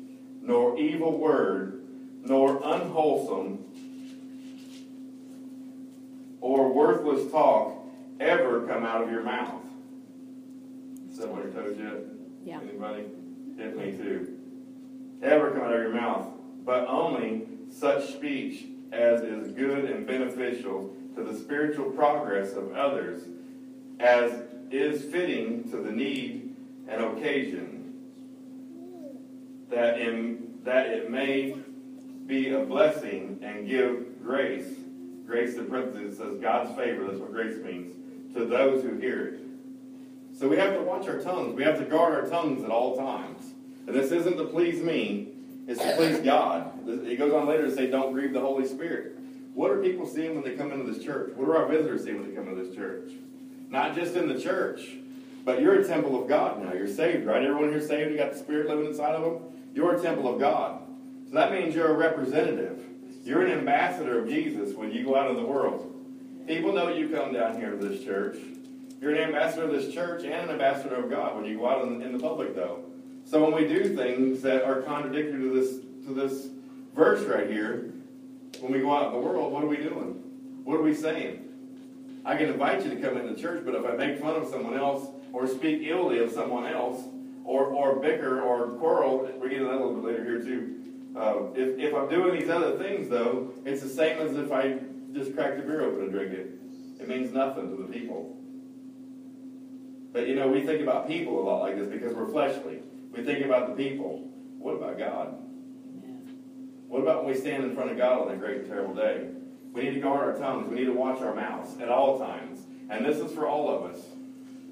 nor 0.41 0.77
evil 0.77 1.17
word, 1.17 1.81
nor 2.23 2.61
unwholesome." 2.63 3.65
or 6.39 6.71
worthless 6.71 7.29
talk 7.31 7.73
ever 8.19 8.65
come 8.67 8.85
out 8.85 9.03
of 9.03 9.11
your 9.11 9.23
mouth. 9.23 9.61
Is 11.17 11.23
that 11.23 11.33
what 11.33 11.45
he 11.45 11.51
told 11.51 11.75
you? 11.75 12.11
Yeah. 12.45 12.59
Anybody? 12.61 13.05
Hit 13.57 13.75
me 13.75 13.91
too. 13.97 14.37
Ever 15.23 15.49
come 15.49 15.61
out 15.61 15.73
of 15.73 15.81
your 15.81 15.91
mouth, 15.91 16.27
but 16.63 16.87
only 16.87 17.47
such 17.71 18.13
speech 18.13 18.65
as 18.91 19.21
is 19.21 19.51
good 19.53 19.85
and 19.85 20.05
beneficial 20.05 20.95
to 21.15 21.23
the 21.23 21.35
spiritual 21.35 21.89
progress 21.89 22.53
of 22.53 22.71
others, 22.73 23.23
as 23.99 24.43
is 24.69 25.11
fitting 25.11 25.67
to 25.71 25.77
the 25.77 25.91
need 25.91 26.55
and 26.87 27.03
occasion, 27.03 27.95
that 29.71 29.99
in 29.99 30.59
that 30.65 30.85
it 30.85 31.09
may 31.09 31.55
be 32.27 32.53
a 32.53 32.59
blessing 32.59 33.39
and 33.41 33.67
give 33.67 34.21
grace. 34.21 34.67
Grace 35.25 35.55
in 35.55 35.65
parentheses 35.65 36.19
says 36.19 36.37
God's 36.39 36.77
favor, 36.77 37.05
that's 37.05 37.17
what 37.17 37.31
grace 37.31 37.57
means, 37.63 37.95
to 38.35 38.45
those 38.45 38.83
who 38.83 38.99
hear 38.99 39.29
it. 39.29 39.46
So 40.37 40.47
we 40.47 40.57
have 40.57 40.75
to 40.75 40.81
watch 40.83 41.07
our 41.07 41.19
tongues. 41.19 41.55
We 41.55 41.63
have 41.63 41.79
to 41.79 41.85
guard 41.85 42.13
our 42.13 42.29
tongues 42.29 42.63
at 42.63 42.69
all 42.69 42.95
times. 42.95 43.53
And 43.87 43.95
this 43.95 44.11
isn't 44.11 44.37
to 44.37 44.45
please 44.45 44.83
me, 44.83 45.29
it's 45.67 45.81
to 45.81 45.95
please 45.95 46.19
God. 46.19 46.71
He 47.05 47.15
goes 47.15 47.33
on 47.33 47.47
later 47.47 47.65
to 47.65 47.75
say, 47.75 47.89
don't 47.89 48.13
grieve 48.13 48.33
the 48.33 48.39
Holy 48.39 48.67
Spirit. 48.67 49.17
What 49.55 49.71
are 49.71 49.81
people 49.81 50.05
seeing 50.05 50.35
when 50.35 50.43
they 50.43 50.55
come 50.55 50.71
into 50.71 50.91
this 50.91 51.03
church? 51.03 51.33
What 51.35 51.49
are 51.49 51.57
our 51.57 51.67
visitors 51.67 52.03
seeing 52.03 52.19
when 52.21 52.29
they 52.29 52.35
come 52.35 52.47
into 52.47 52.63
this 52.63 52.75
church? 52.75 53.13
Not 53.69 53.95
just 53.95 54.15
in 54.15 54.27
the 54.27 54.39
church, 54.39 54.81
but 55.43 55.59
you're 55.59 55.79
a 55.79 55.83
temple 55.83 56.21
of 56.21 56.29
God 56.29 56.63
now. 56.63 56.73
You're 56.73 56.87
saved, 56.87 57.25
right? 57.25 57.41
Everyone 57.41 57.69
here 57.69 57.81
saved? 57.81 58.11
You 58.11 58.17
got 58.17 58.33
the 58.33 58.37
Spirit 58.37 58.67
living 58.67 58.85
inside 58.85 59.15
of 59.15 59.23
them? 59.23 59.41
You're 59.73 59.95
a 59.95 60.01
temple 60.01 60.31
of 60.31 60.39
God. 60.39 60.81
So 61.27 61.33
that 61.33 61.51
means 61.51 61.73
you're 61.73 61.91
a 61.91 61.97
representative. 61.97 62.83
You're 63.23 63.43
an 63.43 63.57
ambassador 63.57 64.19
of 64.19 64.29
Jesus 64.29 64.75
when 64.75 64.91
you 64.91 65.03
go 65.03 65.15
out 65.15 65.31
in 65.31 65.35
the 65.35 65.45
world. 65.45 65.93
People 66.47 66.73
know 66.73 66.89
you 66.89 67.09
come 67.09 67.33
down 67.33 67.57
here 67.59 67.71
to 67.71 67.77
this 67.77 68.03
church. 68.03 68.37
You're 68.99 69.13
an 69.13 69.17
ambassador 69.17 69.63
of 69.63 69.71
this 69.71 69.93
church 69.93 70.23
and 70.23 70.33
an 70.33 70.49
ambassador 70.49 70.95
of 70.95 71.09
God 71.09 71.35
when 71.35 71.45
you 71.45 71.59
go 71.59 71.69
out 71.69 71.87
in, 71.87 72.01
in 72.01 72.11
the 72.11 72.19
public, 72.19 72.55
though. 72.55 72.83
So 73.25 73.43
when 73.43 73.53
we 73.53 73.67
do 73.67 73.95
things 73.95 74.41
that 74.41 74.63
are 74.63 74.81
contradictory 74.81 75.41
to 75.41 75.53
this 75.53 75.79
to 76.05 76.13
this 76.13 76.47
verse 76.95 77.21
right 77.23 77.49
here, 77.49 77.91
when 78.61 78.71
we 78.71 78.79
go 78.79 78.95
out 78.95 79.07
in 79.07 79.13
the 79.13 79.19
world, 79.19 79.51
what 79.51 79.63
are 79.63 79.67
we 79.67 79.77
doing? 79.77 80.23
What 80.63 80.77
are 80.77 80.81
we 80.81 80.93
saying? 80.93 81.43
I 82.25 82.35
can 82.35 82.49
invite 82.49 82.83
you 82.83 82.89
to 82.89 82.95
come 82.97 83.17
into 83.17 83.39
church, 83.39 83.63
but 83.65 83.75
if 83.75 83.85
I 83.85 83.95
make 83.95 84.19
fun 84.19 84.35
of 84.35 84.47
someone 84.47 84.77
else 84.77 85.07
or 85.31 85.47
speak 85.47 85.87
illy 85.87 86.19
of 86.19 86.31
someone 86.31 86.65
else 86.65 87.03
or, 87.43 87.65
or 87.65 87.97
bicker 87.97 88.41
or 88.41 88.67
quarrel, 88.71 89.29
we 89.41 89.49
get 89.49 89.59
into 89.59 89.69
that 89.69 89.75
a 89.75 89.83
little 89.83 89.95
bit 89.95 90.05
later 90.05 90.23
here 90.23 90.41
too. 90.41 90.73
Uh, 91.15 91.51
if, 91.55 91.79
if 91.79 91.93
I'm 91.93 92.09
doing 92.09 92.39
these 92.39 92.49
other 92.49 92.77
things, 92.77 93.09
though, 93.09 93.53
it's 93.65 93.81
the 93.81 93.89
same 93.89 94.19
as 94.19 94.35
if 94.35 94.51
I 94.51 94.79
just 95.13 95.35
cracked 95.35 95.59
a 95.59 95.63
beer 95.63 95.81
open 95.81 96.03
and 96.03 96.11
drink 96.11 96.31
it. 96.31 96.59
It 96.99 97.07
means 97.07 97.33
nothing 97.33 97.69
to 97.75 97.81
the 97.81 97.91
people. 97.91 98.36
But 100.17 100.27
you 100.27 100.33
know, 100.33 100.47
we 100.47 100.61
think 100.61 100.81
about 100.81 101.07
people 101.07 101.39
a 101.39 101.45
lot 101.45 101.61
like 101.61 101.77
this 101.77 101.87
because 101.87 102.15
we're 102.15 102.27
fleshly. 102.27 102.79
We 103.15 103.21
think 103.21 103.45
about 103.45 103.67
the 103.67 103.83
people. 103.83 104.27
What 104.57 104.73
about 104.73 104.97
God? 104.97 105.37
What 106.87 107.03
about 107.03 107.23
when 107.23 107.35
we 107.35 107.39
stand 107.39 107.63
in 107.63 107.75
front 107.75 107.91
of 107.91 107.97
God 107.97 108.21
on 108.21 108.27
that 108.29 108.39
great 108.39 108.61
and 108.61 108.67
terrible 108.67 108.95
day? 108.95 109.27
We 109.73 109.83
need 109.83 109.93
to 109.93 109.99
guard 109.99 110.27
our 110.27 110.35
tongues. 110.35 110.69
We 110.69 110.75
need 110.77 110.85
to 110.85 110.93
watch 110.93 111.21
our 111.21 111.35
mouths 111.35 111.79
at 111.79 111.89
all 111.89 112.17
times. 112.17 112.65
And 112.89 113.05
this 113.05 113.17
is 113.17 113.31
for 113.31 113.47
all 113.47 113.69
of 113.69 113.91
us. 113.91 114.01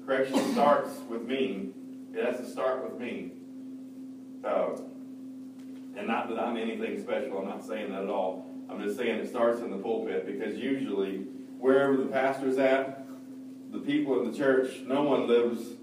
Correction 0.04 0.52
starts 0.52 0.98
with 1.08 1.22
me. 1.22 1.70
It 2.12 2.24
has 2.24 2.38
to 2.38 2.50
start 2.50 2.82
with 2.82 3.00
me. 3.00 3.30
Uh, 4.44 4.70
and 5.96 6.08
not 6.08 6.28
that 6.28 6.40
I'm 6.40 6.56
anything 6.56 7.00
special. 7.00 7.38
I'm 7.38 7.46
not 7.46 7.64
saying 7.64 7.92
that 7.92 8.02
at 8.02 8.10
all. 8.10 8.52
I'm 8.68 8.82
just 8.82 8.96
saying 8.96 9.20
it 9.20 9.28
starts 9.28 9.60
in 9.60 9.70
the 9.70 9.78
pulpit 9.78 10.26
because 10.26 10.56
usually 10.56 11.18
wherever 11.60 11.96
the 11.96 12.06
pastor's 12.06 12.58
at, 12.58 13.05
the 13.80 13.86
people 13.86 14.20
in 14.20 14.30
the 14.30 14.36
church, 14.36 14.80
no 14.86 15.02
one 15.02 15.26
lives 15.26 15.74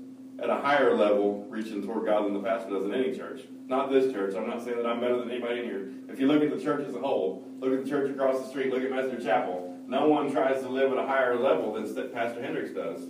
at 0.41 0.49
a 0.49 0.55
higher 0.55 0.95
level 0.95 1.45
reaching 1.49 1.83
toward 1.83 2.05
God 2.05 2.25
than 2.25 2.33
the 2.33 2.39
pastor 2.39 2.71
does 2.71 2.85
in 2.85 2.93
any 2.93 3.15
church. 3.15 3.41
Not 3.67 3.91
this 3.91 4.11
church. 4.11 4.35
I'm 4.35 4.47
not 4.47 4.63
saying 4.63 4.77
that 4.77 4.85
I'm 4.85 4.99
better 4.99 5.17
than 5.17 5.29
anybody 5.29 5.59
in 5.59 5.65
here. 5.65 5.89
If 6.09 6.19
you 6.19 6.27
look 6.27 6.41
at 6.41 6.55
the 6.55 6.61
church 6.61 6.85
as 6.87 6.95
a 6.95 6.99
whole, 6.99 7.47
look 7.59 7.71
at 7.71 7.83
the 7.83 7.89
church 7.89 8.09
across 8.09 8.39
the 8.39 8.47
street, 8.49 8.73
look 8.73 8.83
at 8.83 8.89
Messenger 8.89 9.23
Chapel, 9.23 9.77
no 9.87 10.07
one 10.07 10.31
tries 10.31 10.61
to 10.61 10.69
live 10.69 10.91
at 10.91 10.97
a 10.97 11.05
higher 11.05 11.37
level 11.37 11.73
than 11.73 11.83
Pastor 12.11 12.41
Hendricks 12.41 12.71
does. 12.71 13.05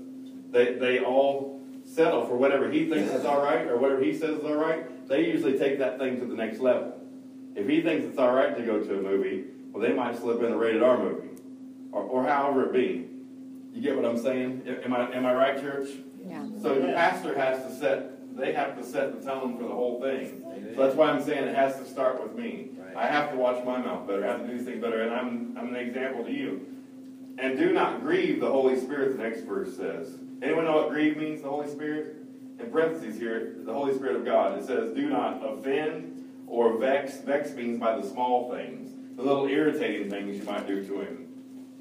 They, 0.52 0.74
they 0.74 1.00
all 1.00 1.62
settle 1.86 2.25
for 2.25 2.36
whatever 2.36 2.70
he 2.70 2.90
thinks 2.90 3.12
is 3.13 3.25
all 3.25 3.42
right 3.42 3.68
or 3.68 3.78
whatever 3.78 4.04
he 4.04 4.13
says 4.13 4.38
is 4.38 4.46
all 4.46 4.56
right. 4.56 5.08
They 5.08 5.25
usually 5.25 5.58
take 5.58 5.80
that 5.80 5.98
thing 5.98 6.20
to 6.20 6.25
the 6.25 6.36
next 6.36 6.60
level. 6.60 7.00
If 7.56 7.68
he 7.68 7.82
thinks 7.82 8.06
it's 8.06 8.18
all 8.18 8.34
right 8.34 8.56
to 8.56 8.63
go 8.63 8.80
to 8.80 9.00
a 9.00 9.02
movie, 9.02 9.46
well, 9.72 9.82
they 9.82 9.94
might 9.94 10.18
slip 10.18 10.42
in 10.42 10.52
a 10.52 10.58
rated 10.58 10.84
R 10.84 10.98
movie 10.98 11.30
or, 11.92 12.04
or 12.04 12.24
however 12.25 12.66
it 12.66 12.74
be. 12.74 13.12
You 13.74 13.82
get 13.82 13.96
what 13.96 14.06
I'm 14.06 14.18
saying? 14.18 14.63
Am 14.86 14.94
I, 14.94 15.12
am 15.12 15.25
I 15.25 15.34
right, 15.34 15.60
church? 15.60 15.89
Yeah. 16.25 16.46
So 16.62 16.75
the 16.75 16.94
pastor 16.94 17.36
has 17.38 17.63
to 17.65 17.75
set, 17.75 18.38
they 18.38 18.53
have 18.53 18.77
to 18.77 18.84
set 18.84 19.20
the 19.20 19.25
tone 19.25 19.58
for 19.58 19.63
the 19.63 19.74
whole 19.74 20.00
thing. 20.00 20.44
Amen. 20.46 20.74
So 20.75 20.84
that's 20.84 20.96
why 20.96 21.10
I'm 21.10 21.24
saying 21.24 21.44
it 21.44 21.56
has 21.56 21.77
to 21.77 21.86
start 21.86 22.22
with 22.22 22.36
me. 22.36 22.70
Right. 22.77 22.96
I 22.96 23.08
have 23.08 23.32
to 23.32 23.38
watch 23.38 23.63
my 23.65 23.80
mouth 23.80 24.08
better, 24.08 24.25
I 24.25 24.34
have 24.34 24.42
to 24.42 24.48
do 24.48 24.58
these 24.58 24.65
things 24.65 24.82
better, 24.82 25.01
and 25.01 25.13
I'm, 25.13 25.58
I'm 25.58 25.70
an 25.70 25.75
example 25.75 26.24
to 26.24 26.32
you. 26.32 26.65
And 27.39 27.58
do 27.58 27.74
not 27.74 28.01
grieve 28.01 28.39
the 28.39 28.51
Holy 28.51 28.80
Spirit, 28.80 29.18
the 29.18 29.24
next 29.24 29.42
verse 29.42 29.75
says. 29.75 30.20
Anyone 30.44 30.65
know 30.65 30.77
what 30.77 30.89
grieve 30.89 31.18
means, 31.18 31.42
the 31.42 31.50
Holy 31.50 31.70
Spirit? 31.70 32.18
In 32.60 32.70
parentheses 32.70 33.18
here, 33.18 33.56
the 33.65 33.74
Holy 33.74 33.96
Spirit 33.96 34.18
of 34.18 34.25
God. 34.25 34.60
It 34.60 34.65
says, 34.65 34.94
do 34.94 35.10
not 35.10 35.42
offend 35.44 36.30
or 36.46 36.77
vex. 36.77 37.18
Vex 37.22 37.51
means 37.53 37.80
by 37.80 38.00
the 38.00 38.08
small 38.08 38.51
things, 38.51 38.92
the 39.18 39.24
little 39.24 39.48
irritating 39.48 40.12
things 40.12 40.38
you 40.38 40.44
might 40.44 40.68
do 40.68 40.86
to 40.86 41.01
him. 41.01 41.27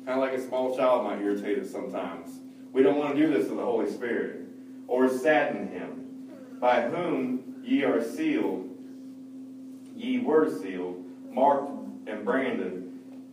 Kind 0.04 0.18
of 0.20 0.28
like 0.28 0.32
a 0.32 0.46
small 0.46 0.76
child 0.76 1.04
might 1.04 1.20
irritate 1.20 1.58
us 1.58 1.70
sometimes. 1.70 2.40
We 2.72 2.82
don't 2.82 2.98
want 2.98 3.14
to 3.14 3.20
do 3.20 3.32
this 3.32 3.48
to 3.48 3.54
the 3.54 3.62
Holy 3.62 3.90
Spirit. 3.90 4.40
Or 4.88 5.08
sadden 5.08 5.68
him. 5.68 6.58
by 6.62 6.82
whom 6.82 7.56
ye 7.64 7.82
are 7.82 8.00
sealed, 8.00 8.70
ye 9.96 10.20
were 10.20 10.48
sealed, 10.48 11.04
marked 11.28 11.72
and 12.06 12.24
branded 12.24 12.88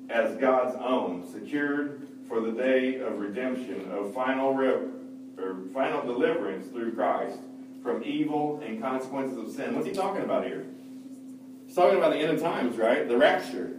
as 0.09 0.35
God's 0.37 0.75
own, 0.81 1.27
secured 1.31 2.07
for 2.27 2.41
the 2.41 2.51
day 2.51 2.99
of 2.99 3.19
redemption, 3.19 3.91
of 3.91 4.13
final 4.15 4.55
rep, 4.55 4.81
or 5.37 5.57
final 5.71 6.01
deliverance 6.01 6.67
through 6.69 6.95
Christ 6.95 7.37
from 7.83 8.03
evil 8.03 8.61
and 8.65 8.81
consequences 8.81 9.37
of 9.37 9.51
sin. 9.51 9.75
What's 9.75 9.87
he 9.87 9.93
talking 9.93 10.23
about 10.23 10.43
here? 10.45 10.65
He's 11.67 11.75
talking 11.75 11.99
about 11.99 12.13
the 12.13 12.19
end 12.19 12.31
of 12.31 12.41
times, 12.41 12.77
right? 12.77 13.07
The 13.07 13.15
rapture. 13.15 13.73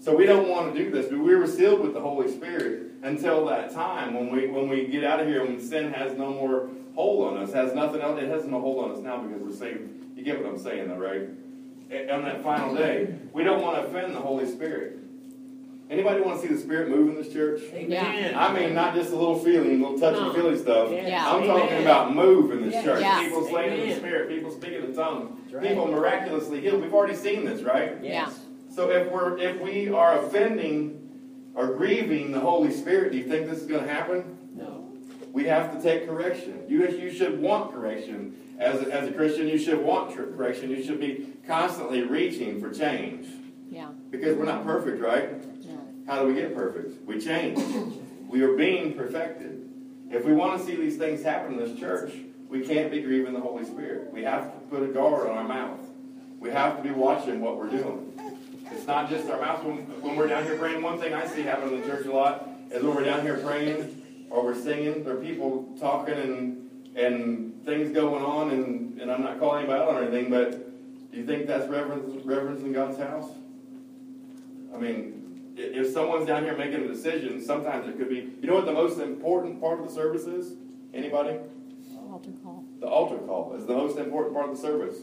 So 0.00 0.16
we 0.16 0.24
don't 0.24 0.48
want 0.48 0.74
to 0.74 0.82
do 0.84 0.90
this, 0.90 1.06
but 1.06 1.18
we 1.18 1.36
were 1.36 1.46
sealed 1.46 1.80
with 1.80 1.92
the 1.92 2.00
Holy 2.00 2.30
Spirit 2.30 2.92
until 3.02 3.44
that 3.46 3.72
time 3.72 4.14
when 4.14 4.30
we 4.30 4.46
when 4.48 4.68
we 4.68 4.86
get 4.86 5.04
out 5.04 5.20
of 5.20 5.26
here 5.26 5.44
when 5.44 5.60
sin 5.60 5.92
has 5.92 6.16
no 6.16 6.30
more 6.30 6.70
hold 6.94 7.28
on 7.28 7.42
us, 7.42 7.52
has 7.52 7.74
nothing 7.74 8.00
else. 8.00 8.20
It 8.20 8.28
has 8.28 8.46
no 8.46 8.60
hold 8.60 8.84
on 8.84 8.92
us 8.96 9.02
now 9.02 9.18
because 9.18 9.42
we're 9.42 9.52
saved. 9.52 9.90
You 10.16 10.24
get 10.24 10.42
what 10.42 10.50
I'm 10.50 10.58
saying, 10.58 10.88
though, 10.88 10.96
right? 10.96 11.28
On 12.10 12.24
that 12.24 12.42
final 12.42 12.74
day, 12.74 13.14
we 13.32 13.42
don't 13.44 13.62
want 13.62 13.76
to 13.76 13.82
offend 13.84 14.14
the 14.14 14.20
Holy 14.20 14.46
Spirit. 14.50 14.98
Anybody 15.90 16.20
want 16.20 16.40
to 16.40 16.46
see 16.46 16.54
the 16.54 16.60
Spirit 16.60 16.88
move 16.88 17.08
in 17.08 17.14
this 17.16 17.32
church? 17.32 17.62
Amen. 17.72 18.34
I 18.36 18.52
mean, 18.54 18.74
not 18.74 18.94
just 18.94 19.10
a 19.10 19.16
little 19.16 19.38
feeling, 19.40 19.82
a 19.82 19.88
little 19.88 19.98
touch 19.98 20.14
touchy 20.14 20.34
feely 20.40 20.56
stuff. 20.56 20.90
Yeah. 20.92 21.28
I'm 21.28 21.42
Amen. 21.42 21.48
talking 21.48 21.82
about 21.82 22.14
move 22.14 22.52
in 22.52 22.62
this 22.62 22.74
Yeah. 22.74 22.82
church. 22.84 23.00
Yeah. 23.00 23.24
People 23.24 23.44
slaying 23.48 23.80
in 23.80 23.88
the 23.88 23.94
Spirit, 23.96 24.28
people 24.28 24.52
speaking 24.52 24.84
in 24.84 24.94
tongues, 24.94 25.36
That's 25.42 25.54
right. 25.54 25.68
people 25.68 25.88
miraculously 25.88 26.60
healed. 26.60 26.80
We've 26.80 26.94
already 26.94 27.16
seen 27.16 27.44
this, 27.44 27.62
right? 27.62 27.96
Yes. 28.02 28.38
So 28.70 28.90
if 28.90 29.10
we're 29.10 29.36
if 29.38 29.60
we 29.60 29.88
are 29.90 30.24
offending 30.24 30.96
or 31.54 31.74
grieving 31.74 32.32
the 32.32 32.40
Holy 32.40 32.70
Spirit, 32.72 33.12
do 33.12 33.18
you 33.18 33.24
think 33.24 33.48
this 33.48 33.58
is 33.60 33.66
going 33.66 33.82
to 33.84 33.90
happen? 33.92 34.38
No. 34.54 34.88
We 35.32 35.44
have 35.44 35.74
to 35.76 35.82
take 35.82 36.06
correction. 36.08 36.62
You 36.68 36.86
you 36.88 37.10
should 37.12 37.40
want 37.40 37.72
correction 37.72 38.36
as 38.58 38.80
a, 38.82 38.92
as 38.92 39.08
a 39.08 39.12
Christian. 39.12 39.48
You 39.48 39.58
should 39.58 39.80
want 39.82 40.14
tr- 40.14 40.22
correction. 40.24 40.70
You 40.70 40.82
should 40.84 41.00
be 41.00 41.26
constantly 41.46 42.02
reaching 42.02 42.60
for 42.60 42.70
change 42.72 43.26
Yeah. 43.68 43.88
because 44.10 44.36
we're 44.36 44.44
not 44.44 44.64
perfect, 44.64 45.00
right? 45.00 45.42
No. 45.66 45.80
How 46.06 46.20
do 46.22 46.28
we 46.28 46.34
get 46.34 46.54
perfect? 46.54 47.04
We 47.06 47.20
change. 47.20 47.58
We 48.28 48.42
are 48.42 48.54
being 48.56 48.94
perfected. 48.94 49.68
If 50.10 50.24
we 50.24 50.32
want 50.32 50.60
to 50.60 50.64
see 50.66 50.76
these 50.76 50.96
things 50.96 51.22
happen 51.24 51.54
in 51.54 51.58
this 51.58 51.78
church, 51.78 52.12
we 52.48 52.60
can't 52.66 52.90
be 52.90 53.00
grieving 53.00 53.32
the 53.32 53.40
Holy 53.40 53.64
Spirit. 53.64 54.12
We 54.12 54.22
have 54.22 54.52
to 54.52 54.58
put 54.68 54.82
a 54.82 54.92
guard 54.92 55.28
on 55.28 55.36
our 55.38 55.44
mouth. 55.48 55.80
We 56.38 56.50
have 56.50 56.76
to 56.76 56.82
be 56.82 56.90
watching 56.90 57.40
what 57.40 57.56
we're 57.56 57.70
doing. 57.70 58.09
It's 58.72 58.86
not 58.86 59.10
just 59.10 59.28
our 59.28 59.40
mouth. 59.40 59.64
When, 59.64 59.78
when 60.00 60.16
we're 60.16 60.28
down 60.28 60.44
here 60.44 60.56
praying, 60.56 60.82
one 60.82 60.98
thing 60.98 61.12
I 61.12 61.26
see 61.26 61.42
happen 61.42 61.72
in 61.72 61.80
the 61.80 61.86
church 61.86 62.06
a 62.06 62.12
lot 62.12 62.48
is 62.70 62.82
when 62.82 62.94
we're 62.94 63.04
down 63.04 63.22
here 63.22 63.38
praying 63.38 64.28
or 64.30 64.44
we're 64.44 64.60
singing, 64.60 65.04
there 65.04 65.14
are 65.16 65.20
people 65.20 65.68
talking 65.80 66.14
and 66.14 66.60
and 66.96 67.64
things 67.64 67.92
going 67.92 68.24
on, 68.24 68.50
and, 68.50 69.00
and 69.00 69.10
I'm 69.10 69.22
not 69.22 69.38
calling 69.38 69.60
anybody 69.60 69.80
out 69.80 69.94
on 69.94 70.02
anything, 70.02 70.30
but 70.30 71.12
do 71.12 71.18
you 71.18 71.24
think 71.24 71.46
that's 71.46 71.68
reverence, 71.68 72.24
reverence 72.24 72.62
in 72.62 72.72
God's 72.72 72.98
house? 72.98 73.30
I 74.74 74.78
mean, 74.78 75.52
if 75.56 75.92
someone's 75.92 76.26
down 76.26 76.44
here 76.44 76.56
making 76.56 76.84
a 76.84 76.88
decision, 76.88 77.44
sometimes 77.44 77.88
it 77.88 77.98
could 77.98 78.08
be. 78.08 78.32
You 78.40 78.48
know 78.48 78.54
what 78.54 78.66
the 78.66 78.72
most 78.72 78.98
important 78.98 79.60
part 79.60 79.80
of 79.80 79.86
the 79.86 79.92
service 79.92 80.24
is? 80.24 80.54
Anybody? 80.94 81.38
Altar 81.96 82.30
call. 82.42 82.64
The 82.80 82.86
altar 82.86 83.18
call 83.18 83.54
is 83.56 83.66
the 83.66 83.74
most 83.74 83.98
important 83.98 84.34
part 84.34 84.50
of 84.50 84.56
the 84.56 84.62
service. 84.62 84.98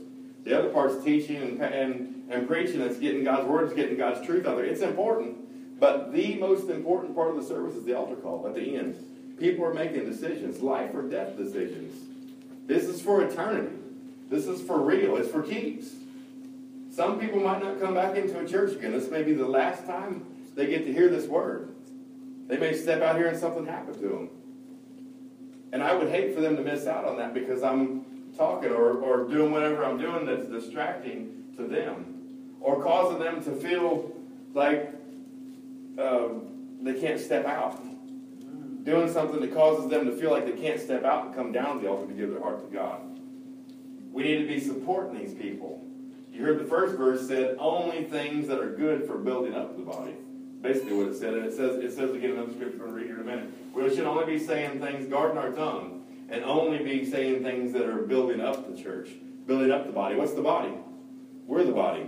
The 0.48 0.58
other 0.58 0.70
part's 0.70 1.04
teaching 1.04 1.36
and, 1.36 1.62
and, 1.62 2.24
and 2.30 2.48
preaching. 2.48 2.80
It's 2.80 2.98
getting 2.98 3.25
God's 3.25 3.50
word. 3.50 3.66
It's 3.66 3.74
getting 3.74 3.98
God's 3.98 4.25
truth 4.25 4.46
out 4.46 4.56
there. 4.56 4.66
It's 4.66 4.82
important, 4.82 5.77
but 5.77 6.13
the 6.13 6.36
most 6.36 6.70
important 6.70 7.13
part 7.16 7.32
of 7.32 7.36
the 7.36 7.44
service 7.44 7.75
is 7.75 7.84
the 7.84 7.98
altar 7.98 8.16
call 8.16 8.48
at 8.48 8.56
the 8.56 8.77
end. 8.77 8.96
People 9.38 9.66
are 9.66 9.74
making 9.74 10.06
decisions, 10.06 10.62
life 10.62 10.96
or 10.96 11.01
death 11.01 11.36
decisions. 11.36 12.00
This 12.66 12.86
is 12.86 13.01
for 13.01 13.22
eternity. 13.24 13.75
This 14.30 14.48
is 14.48 14.62
for 14.62 14.80
real. 14.80 15.18
It's 15.18 15.30
for 15.30 15.44
keeps. 15.44 15.89
Some 16.92 17.20
people 17.20 17.42
might 17.42 17.62
not 17.62 17.82
come 17.82 17.94
back 17.94 18.16
into 18.16 18.39
a 18.39 18.48
church 18.48 18.72
again. 18.72 18.94
This 18.94 19.12
may 19.12 19.24
be 19.24 19.34
the 19.34 19.46
last 19.46 19.86
time 19.86 20.25
they 20.56 20.68
get 20.68 20.86
to 20.86 20.94
hear 20.94 21.10
this 21.10 21.27
word. 21.27 21.75
They 22.48 22.58
may 22.58 22.74
step 22.74 23.01
out 23.01 23.18
here 23.18 23.27
and 23.27 23.38
something 23.38 23.66
happen 23.66 23.96
to 23.96 24.08
them. 24.08 24.30
And 25.74 25.84
I 25.84 25.94
would 25.94 26.08
hate 26.08 26.34
for 26.34 26.39
them 26.39 26.56
to 26.56 26.63
miss 26.63 26.88
out 26.88 27.04
on 27.04 27.18
that 27.18 27.34
because 27.34 27.63
I'm 27.63 28.06
talking 28.38 28.70
or, 28.70 28.91
or 28.91 29.27
doing 29.27 29.51
whatever 29.51 29.84
I'm 29.84 29.98
doing 29.98 30.25
that's 30.25 30.48
distracting 30.48 31.44
to 31.58 31.67
them 31.67 32.17
or 32.60 32.82
causing 32.82 33.20
them 33.20 33.44
to 33.44 33.51
feel 33.51 34.12
like 34.53 34.94
um, 36.00 36.77
they 36.82 37.00
can't 37.00 37.20
step 37.20 37.46
out. 37.46 37.84
Doing 38.84 39.12
something 39.12 39.41
that 39.41 39.53
causes 39.53 39.89
them 39.89 40.06
to 40.06 40.15
feel 40.15 40.32
like 40.32 40.46
they 40.46 40.62
can't 40.62 40.79
step 40.79 41.03
out 41.03 41.25
and 41.25 41.36
come 41.36 41.51
down 41.51 41.77
to 41.77 41.82
the 41.82 41.89
altar 41.89 42.08
to 42.08 42.13
give 42.13 42.29
their 42.29 42.41
heart 42.41 42.65
to 42.70 42.74
God. 42.74 43.01
We 44.12 44.24
need 44.24 44.38
to 44.38 44.48
be 44.48 44.60
supporting 44.60 45.17
these 45.17 45.34
people. 45.34 45.84
You 46.32 46.44
heard 46.44 46.60
the 46.60 46.65
first 46.65 46.96
verse 46.96 47.27
said 47.27 47.58
only 47.60 48.03
things 48.03 48.48
that 48.48 48.60
are 48.60 48.70
good 48.70 49.06
for 49.06 49.17
building 49.17 49.56
up 49.56 49.75
the 49.75 49.84
body. 49.84 50.13
Basically 50.62 50.94
what 50.94 51.08
it 51.08 51.15
said, 51.15 51.34
and 51.34 51.46
it 51.46 51.56
says 51.56 51.75
it 51.84 51.96
says 51.96 52.12
again 52.12 52.32
in 52.32 52.38
another 52.38 52.53
scripture 52.53 52.77
we're 52.77 52.86
going 52.86 52.96
to 52.96 53.01
read 53.01 53.08
here 53.08 53.15
in 53.15 53.22
a 53.22 53.25
minute. 53.25 53.50
We 53.74 53.96
should 53.96 54.06
only 54.06 54.25
be 54.25 54.39
saying 54.39 54.79
things, 54.79 55.08
guarding 55.08 55.38
our 55.38 55.51
tongue, 55.51 55.97
and 56.30 56.44
only 56.44 56.80
be 56.80 57.10
saying 57.10 57.44
things 57.44 57.74
that 57.74 57.84
are 57.84 57.98
building 58.02 58.42
up 58.42 58.70
the 58.74 58.82
church, 58.82 59.10
building 59.46 59.72
up 59.72 59.86
the 59.86 59.92
body. 59.92 60.16
What's 60.16 60.34
the 60.34 60.42
body? 60.42 60.74
We're 61.46 61.64
the 61.64 61.72
body. 61.72 62.06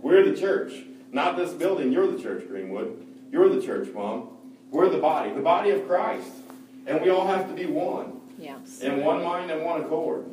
We're 0.00 0.24
the 0.24 0.36
church. 0.38 0.72
Not 1.12 1.36
this 1.36 1.52
building, 1.52 1.92
you're 1.92 2.10
the 2.10 2.20
church, 2.20 2.48
Greenwood. 2.48 3.06
You're 3.30 3.48
the 3.48 3.60
church, 3.62 3.88
Mom. 3.94 4.28
We're 4.70 4.88
the 4.88 4.98
body, 4.98 5.32
the 5.32 5.40
body 5.42 5.70
of 5.70 5.86
Christ. 5.86 6.28
And 6.86 7.00
we 7.00 7.10
all 7.10 7.26
have 7.26 7.48
to 7.48 7.54
be 7.54 7.66
one 7.66 8.20
Yeah. 8.38 8.56
in 8.80 9.04
one 9.04 9.22
mind 9.22 9.50
and 9.50 9.64
one 9.64 9.82
accord. 9.82 10.24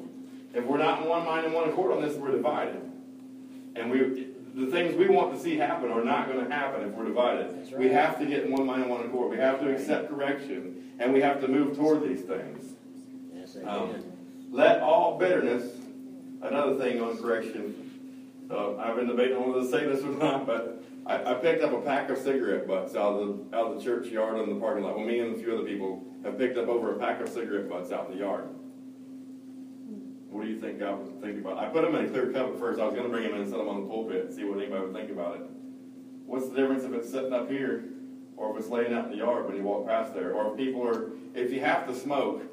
If 0.53 0.65
we're 0.65 0.77
not 0.77 1.03
in 1.03 1.07
one 1.09 1.25
mind 1.25 1.45
and 1.45 1.53
one 1.53 1.69
accord 1.69 1.91
on 1.91 2.01
this, 2.01 2.15
we're 2.15 2.31
divided. 2.31 2.81
And 3.75 3.91
we, 3.91 4.27
the 4.55 4.65
things 4.71 4.95
we 4.95 5.07
want 5.07 5.33
to 5.35 5.39
see 5.39 5.57
happen 5.57 5.91
are 5.91 6.03
not 6.03 6.27
going 6.27 6.43
to 6.43 6.51
happen 6.51 6.87
if 6.87 6.93
we're 6.95 7.05
divided. 7.05 7.55
That's 7.59 7.71
We 7.71 7.89
have 7.89 8.17
to 8.19 8.25
get 8.25 8.45
in 8.45 8.51
one 8.51 8.65
mind 8.65 8.81
and 8.83 8.89
one 8.91 9.05
accord. 9.05 9.29
We 9.29 9.37
have 9.37 9.59
to 9.59 9.71
accept 9.71 10.09
correction, 10.09 10.93
and 10.99 11.13
we 11.13 11.21
have 11.21 11.39
to 11.41 11.47
move 11.47 11.75
toward 11.77 12.01
these 12.01 12.21
things. 12.21 12.73
Um, 13.65 14.03
let 14.51 14.81
all 14.81 15.17
bitterness, 15.17 15.77
another 16.41 16.77
thing 16.77 17.01
on 17.01 17.17
correction. 17.17 17.75
Uh, 18.49 18.77
I've 18.77 18.95
been 18.95 19.07
debating 19.07 19.37
whether 19.39 19.61
to 19.61 19.69
say 19.69 19.85
this 19.85 20.03
or 20.03 20.09
not, 20.09 20.47
but 20.47 20.83
I, 21.05 21.31
I 21.31 21.33
picked 21.35 21.63
up 21.63 21.71
a 21.71 21.81
pack 21.81 22.09
of 22.09 22.17
cigarette 22.17 22.67
butts 22.67 22.95
out 22.95 23.13
of 23.13 23.27
the 23.27 23.57
out 23.57 23.71
of 23.71 23.77
the 23.77 23.83
churchyard 23.83 24.39
in 24.39 24.49
the 24.49 24.59
parking 24.59 24.83
lot. 24.83 24.97
Well, 24.97 25.05
me 25.05 25.19
and 25.19 25.35
a 25.35 25.39
few 25.39 25.53
other 25.53 25.67
people 25.67 26.03
have 26.23 26.37
picked 26.37 26.57
up 26.57 26.67
over 26.67 26.95
a 26.95 26.99
pack 26.99 27.21
of 27.21 27.29
cigarette 27.29 27.69
butts 27.69 27.91
out 27.91 28.09
in 28.09 28.17
the 28.17 28.23
yard. 28.23 28.49
What 30.29 30.43
do 30.43 30.49
you 30.49 30.59
think 30.59 30.79
God 30.79 30.99
would 30.99 31.21
think 31.21 31.39
about? 31.39 31.57
I 31.57 31.67
put 31.67 31.83
them 31.83 31.95
in 31.95 32.05
a 32.05 32.09
clear 32.09 32.31
cup 32.31 32.53
at 32.53 32.59
first. 32.59 32.79
I 32.79 32.85
was 32.85 32.93
going 32.93 33.05
to 33.05 33.09
bring 33.09 33.23
them 33.23 33.33
in 33.33 33.41
and 33.41 33.49
set 33.49 33.57
them 33.57 33.67
on 33.67 33.81
the 33.81 33.87
pulpit 33.87 34.25
and 34.25 34.33
see 34.33 34.43
what 34.45 34.59
anybody 34.59 34.85
would 34.85 34.93
think 34.93 35.09
about 35.09 35.35
it. 35.37 35.41
What's 36.25 36.49
the 36.49 36.55
difference 36.55 36.83
if 36.83 36.93
it's 36.93 37.09
sitting 37.09 37.33
up 37.33 37.49
here 37.49 37.85
or 38.37 38.51
if 38.51 38.61
it's 38.61 38.69
laying 38.69 38.93
out 38.93 39.05
in 39.05 39.11
the 39.11 39.17
yard 39.17 39.47
when 39.47 39.55
you 39.55 39.63
walk 39.63 39.87
past 39.87 40.13
there? 40.13 40.33
Or 40.33 40.51
if 40.51 40.57
people 40.57 40.87
are, 40.87 41.11
if 41.33 41.51
you 41.51 41.61
have 41.61 41.87
to 41.87 41.95
smoke, 41.95 42.43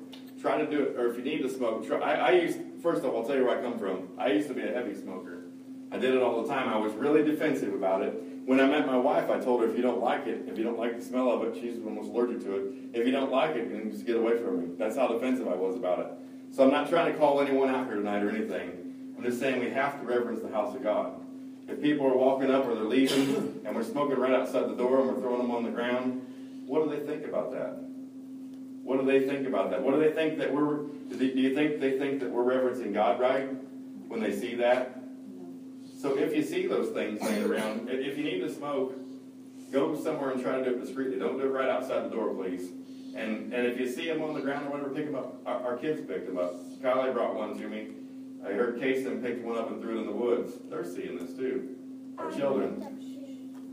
try 0.47 0.59
to 0.59 0.67
do 0.67 0.83
it, 0.83 0.97
or 0.97 1.09
if 1.09 1.17
you 1.17 1.25
need 1.25 1.43
to 1.43 1.49
smoke, 1.49 1.87
try, 1.87 1.99
I, 1.99 2.13
I 2.13 2.31
used, 2.33 2.59
first 2.81 3.05
off, 3.05 3.15
I'll 3.15 3.25
tell 3.25 3.37
you 3.37 3.45
where 3.45 3.59
I 3.59 3.63
come 3.63 3.79
from. 3.79 4.11
I 4.17 4.29
used 4.29 4.47
to 4.49 4.55
be 4.55 4.63
a 4.63 4.73
heavy 4.73 4.95
smoker. 4.95 5.43
I 5.91 5.99
did 5.99 6.15
it 6.15 6.23
all 6.23 6.43
the 6.43 6.49
time. 6.49 6.69
I 6.69 6.77
was 6.77 6.93
really 6.93 7.25
defensive 7.25 7.75
about 7.75 8.03
it. 8.03 8.15
When 8.45 8.61
I 8.61 8.67
met 8.67 8.87
my 8.87 8.97
wife, 8.97 9.29
I 9.29 9.41
told 9.41 9.63
her, 9.63 9.69
if 9.69 9.77
you 9.77 9.83
don't 9.83 10.01
like 10.01 10.27
it, 10.29 10.45
if 10.47 10.57
you 10.57 10.63
don't 10.63 10.79
like 10.79 10.97
the 10.97 11.05
smell 11.05 11.33
of 11.33 11.43
it, 11.43 11.61
she's 11.61 11.79
almost 11.85 12.11
allergic 12.11 12.45
to 12.45 12.57
it. 12.57 12.75
If 12.93 13.07
you 13.07 13.13
don't 13.13 13.33
like 13.33 13.57
it, 13.57 13.73
then 13.73 13.91
just 13.91 14.07
get 14.07 14.17
away 14.17 14.39
from 14.39 14.61
me. 14.61 14.75
That's 14.79 14.97
how 14.97 15.09
defensive 15.09 15.49
I 15.49 15.55
was 15.55 15.75
about 15.75 15.99
it. 15.99 16.07
So 16.53 16.63
I'm 16.63 16.71
not 16.71 16.89
trying 16.89 17.13
to 17.13 17.19
call 17.19 17.41
anyone 17.41 17.69
out 17.71 17.87
here 17.87 17.97
tonight 17.97 18.23
or 18.23 18.31
anything. 18.31 19.15
I'm 19.17 19.25
just 19.25 19.41
saying 19.41 19.59
we 19.59 19.71
have 19.71 20.01
to 20.01 20.07
reverence 20.07 20.43
the 20.43 20.51
house 20.51 20.77
of 20.77 20.83
God. 20.83 21.21
If 21.67 21.83
people 21.83 22.07
are 22.07 22.17
walking 22.17 22.53
up 22.53 22.67
or 22.67 22.77
they're 22.77 22.85
leaving 22.85 23.63
and 23.65 23.75
we're 23.75 23.83
smoking 23.83 24.17
right 24.17 24.33
outside 24.33 24.69
the 24.69 24.77
door 24.77 25.01
and 25.01 25.09
we're 25.09 25.21
throwing 25.21 25.39
them 25.39 25.51
on 25.51 25.65
the 25.65 25.71
ground, 25.71 26.23
what 26.67 26.85
do 26.85 26.91
they 26.91 27.05
think 27.05 27.27
about 27.27 27.51
that? 27.51 27.86
What 28.87 29.01
do 29.01 29.05
they 29.05 29.27
think 29.27 29.49
about 29.49 29.71
that? 29.71 29.83
What 29.83 29.95
do 29.95 30.01
they 30.01 30.13
think 30.13 30.39
that 30.39 30.55
we're, 30.55 30.85
do 30.85 31.27
you 31.27 31.57
think 31.57 31.81
they 31.81 31.99
think 31.99 32.21
that 32.21 32.31
we're 32.31 32.45
reverencing 32.45 32.93
God 32.93 33.19
right 33.19 33.49
when 34.07 34.21
they 34.21 34.31
see 34.31 34.55
that? 34.55 35.03
So 36.01 36.17
if 36.17 36.37
you 36.37 36.45
see 36.45 36.69
those 36.69 36.91
things 36.91 37.21
laying 37.21 37.51
around, 37.51 37.89
if 37.91 38.17
you 38.17 38.23
need 38.23 38.39
to 38.43 38.55
smoke, 38.55 38.95
go 39.73 40.01
somewhere 40.01 40.31
and 40.31 40.41
try 40.41 40.59
to 40.59 40.65
do 40.65 40.77
it 40.77 40.81
discreetly. 40.81 41.19
Don't 41.19 41.37
do 41.37 41.47
it 41.47 41.49
right 41.49 41.69
outside 41.69 42.05
the 42.05 42.11
door, 42.11 42.33
please. 42.33 42.71
And 43.17 43.53
and 43.53 43.67
if 43.67 43.81
you 43.81 43.89
see 43.89 44.07
them 44.07 44.23
on 44.23 44.35
the 44.35 44.41
ground 44.41 44.69
or 44.69 44.71
whatever, 44.71 44.91
pick 44.91 45.07
them 45.07 45.17
up. 45.17 45.41
Our, 45.47 45.73
our 45.73 45.77
kids 45.79 46.01
picked 46.07 46.29
them 46.29 46.39
up. 46.39 46.55
Kylie 46.81 47.13
brought 47.13 47.35
one 47.35 47.59
to 47.59 47.69
me. 47.69 47.89
I 48.47 48.53
heard 48.53 48.79
Kason 48.79 49.21
picked 49.21 49.45
one 49.45 49.59
up 49.59 49.69
and 49.71 49.83
threw 49.83 49.97
it 49.97 50.01
in 50.03 50.07
the 50.07 50.13
woods. 50.13 50.53
They're 50.71 50.85
seeing 50.85 51.19
this 51.19 51.35
too. 51.35 51.75
Our 52.19 52.31
children. 52.31 52.87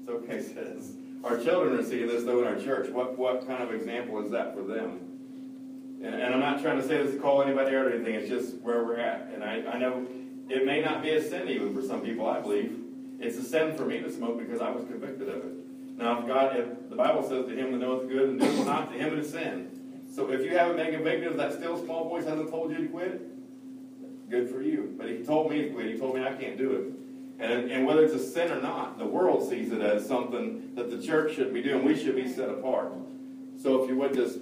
It's 0.01 0.09
okay. 0.09 0.89
Our 1.23 1.37
children 1.37 1.79
are 1.79 1.83
seeing 1.83 2.07
this 2.07 2.23
though 2.23 2.41
in 2.41 2.47
our 2.47 2.59
church. 2.59 2.89
What 2.89 3.17
what 3.17 3.47
kind 3.47 3.63
of 3.63 3.73
example 3.73 4.23
is 4.23 4.31
that 4.31 4.55
for 4.55 4.63
them? 4.63 4.99
And, 6.03 6.15
and 6.15 6.33
I'm 6.33 6.41
not 6.41 6.61
trying 6.61 6.81
to 6.81 6.87
say 6.87 7.01
this 7.01 7.13
to 7.13 7.19
call 7.19 7.41
anybody 7.41 7.75
out 7.75 7.85
or 7.85 7.93
anything. 7.93 8.15
It's 8.15 8.27
just 8.27 8.55
where 8.61 8.83
we're 8.83 8.99
at. 8.99 9.31
And 9.33 9.43
I, 9.43 9.63
I 9.71 9.77
know 9.77 10.05
it 10.49 10.65
may 10.65 10.81
not 10.81 11.01
be 11.01 11.11
a 11.11 11.23
sin 11.23 11.47
even 11.47 11.73
for 11.73 11.81
some 11.81 12.01
people. 12.01 12.27
I 12.27 12.41
believe 12.41 12.77
it's 13.19 13.37
a 13.37 13.43
sin 13.43 13.75
for 13.75 13.85
me 13.85 14.01
to 14.01 14.11
smoke 14.11 14.37
because 14.37 14.59
I 14.59 14.69
was 14.69 14.83
convicted 14.83 15.29
of 15.29 15.37
it. 15.37 15.53
Now, 15.97 16.19
if 16.19 16.27
God, 16.27 16.57
if 16.57 16.89
the 16.89 16.95
Bible 16.95 17.23
says 17.23 17.45
to 17.45 17.55
him 17.55 17.71
that 17.71 17.77
knoweth 17.77 18.09
good 18.09 18.29
and 18.29 18.39
doeth 18.39 18.65
not, 18.65 18.91
to 18.91 18.97
him 18.97 19.13
it 19.13 19.19
is 19.19 19.31
sin. 19.31 19.69
So 20.13 20.29
if 20.29 20.41
you 20.41 20.57
haven't 20.57 20.75
been 20.75 20.93
convicted 20.93 21.27
of 21.29 21.37
that 21.37 21.53
still 21.53 21.81
small 21.81 22.09
voice 22.09 22.25
hasn't 22.25 22.49
told 22.49 22.71
you 22.71 22.79
to 22.79 22.87
quit, 22.87 24.29
good 24.29 24.49
for 24.49 24.61
you. 24.61 24.93
But 24.97 25.09
he 25.09 25.23
told 25.23 25.49
me 25.49 25.61
to 25.61 25.69
quit. 25.69 25.85
He 25.85 25.97
told 25.97 26.15
me 26.15 26.23
I 26.23 26.33
can't 26.33 26.57
do 26.57 26.71
it. 26.73 27.02
And, 27.43 27.69
and 27.69 27.85
whether 27.85 28.05
it's 28.05 28.13
a 28.13 28.25
sin 28.25 28.53
or 28.53 28.61
not, 28.61 28.97
the 28.97 29.05
world 29.05 29.47
sees 29.49 29.73
it 29.73 29.81
as 29.81 30.07
something 30.07 30.73
that 30.75 30.89
the 30.89 31.05
church 31.05 31.35
should 31.35 31.53
be 31.53 31.61
doing. 31.61 31.83
We 31.83 32.01
should 32.01 32.15
be 32.15 32.31
set 32.31 32.49
apart. 32.49 32.93
So 33.61 33.83
if 33.83 33.89
you 33.89 33.97
would 33.97 34.13
just 34.13 34.39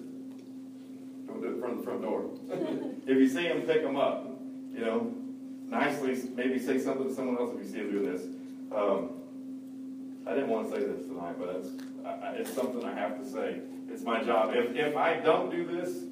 don't 1.25 1.41
do 1.41 1.55
it 1.55 1.60
from 1.60 1.77
the 1.77 1.84
front 1.84 2.03
door. 2.03 2.29
if 3.08 3.17
you 3.17 3.27
see 3.27 3.48
them, 3.48 3.62
pick 3.63 3.81
them 3.81 3.98
up. 3.98 4.27
You 4.72 4.86
know, 4.86 5.13
nicely, 5.65 6.29
maybe 6.36 6.60
say 6.60 6.77
something 6.77 7.08
to 7.08 7.13
someone 7.13 7.39
else 7.39 7.55
if 7.55 7.65
you 7.65 7.72
see 7.72 7.77
them 7.79 7.91
doing 7.91 8.12
this. 8.12 8.22
Um, 8.72 9.10
I 10.27 10.36
didn't 10.36 10.50
want 10.50 10.70
to 10.70 10.75
say 10.75 10.86
this 10.86 11.08
tonight, 11.08 11.38
but 11.39 11.55
it's, 11.55 11.70
I, 12.05 12.34
it's 12.34 12.53
something 12.53 12.86
I 12.86 12.93
have 12.93 13.17
to 13.20 13.27
say. 13.27 13.62
It's 13.89 14.03
my 14.03 14.24
job. 14.24 14.53
If, 14.53 14.75
if 14.75 14.96
I 14.96 15.15
don't 15.15 15.50
do 15.50 15.65
this, 15.65 16.03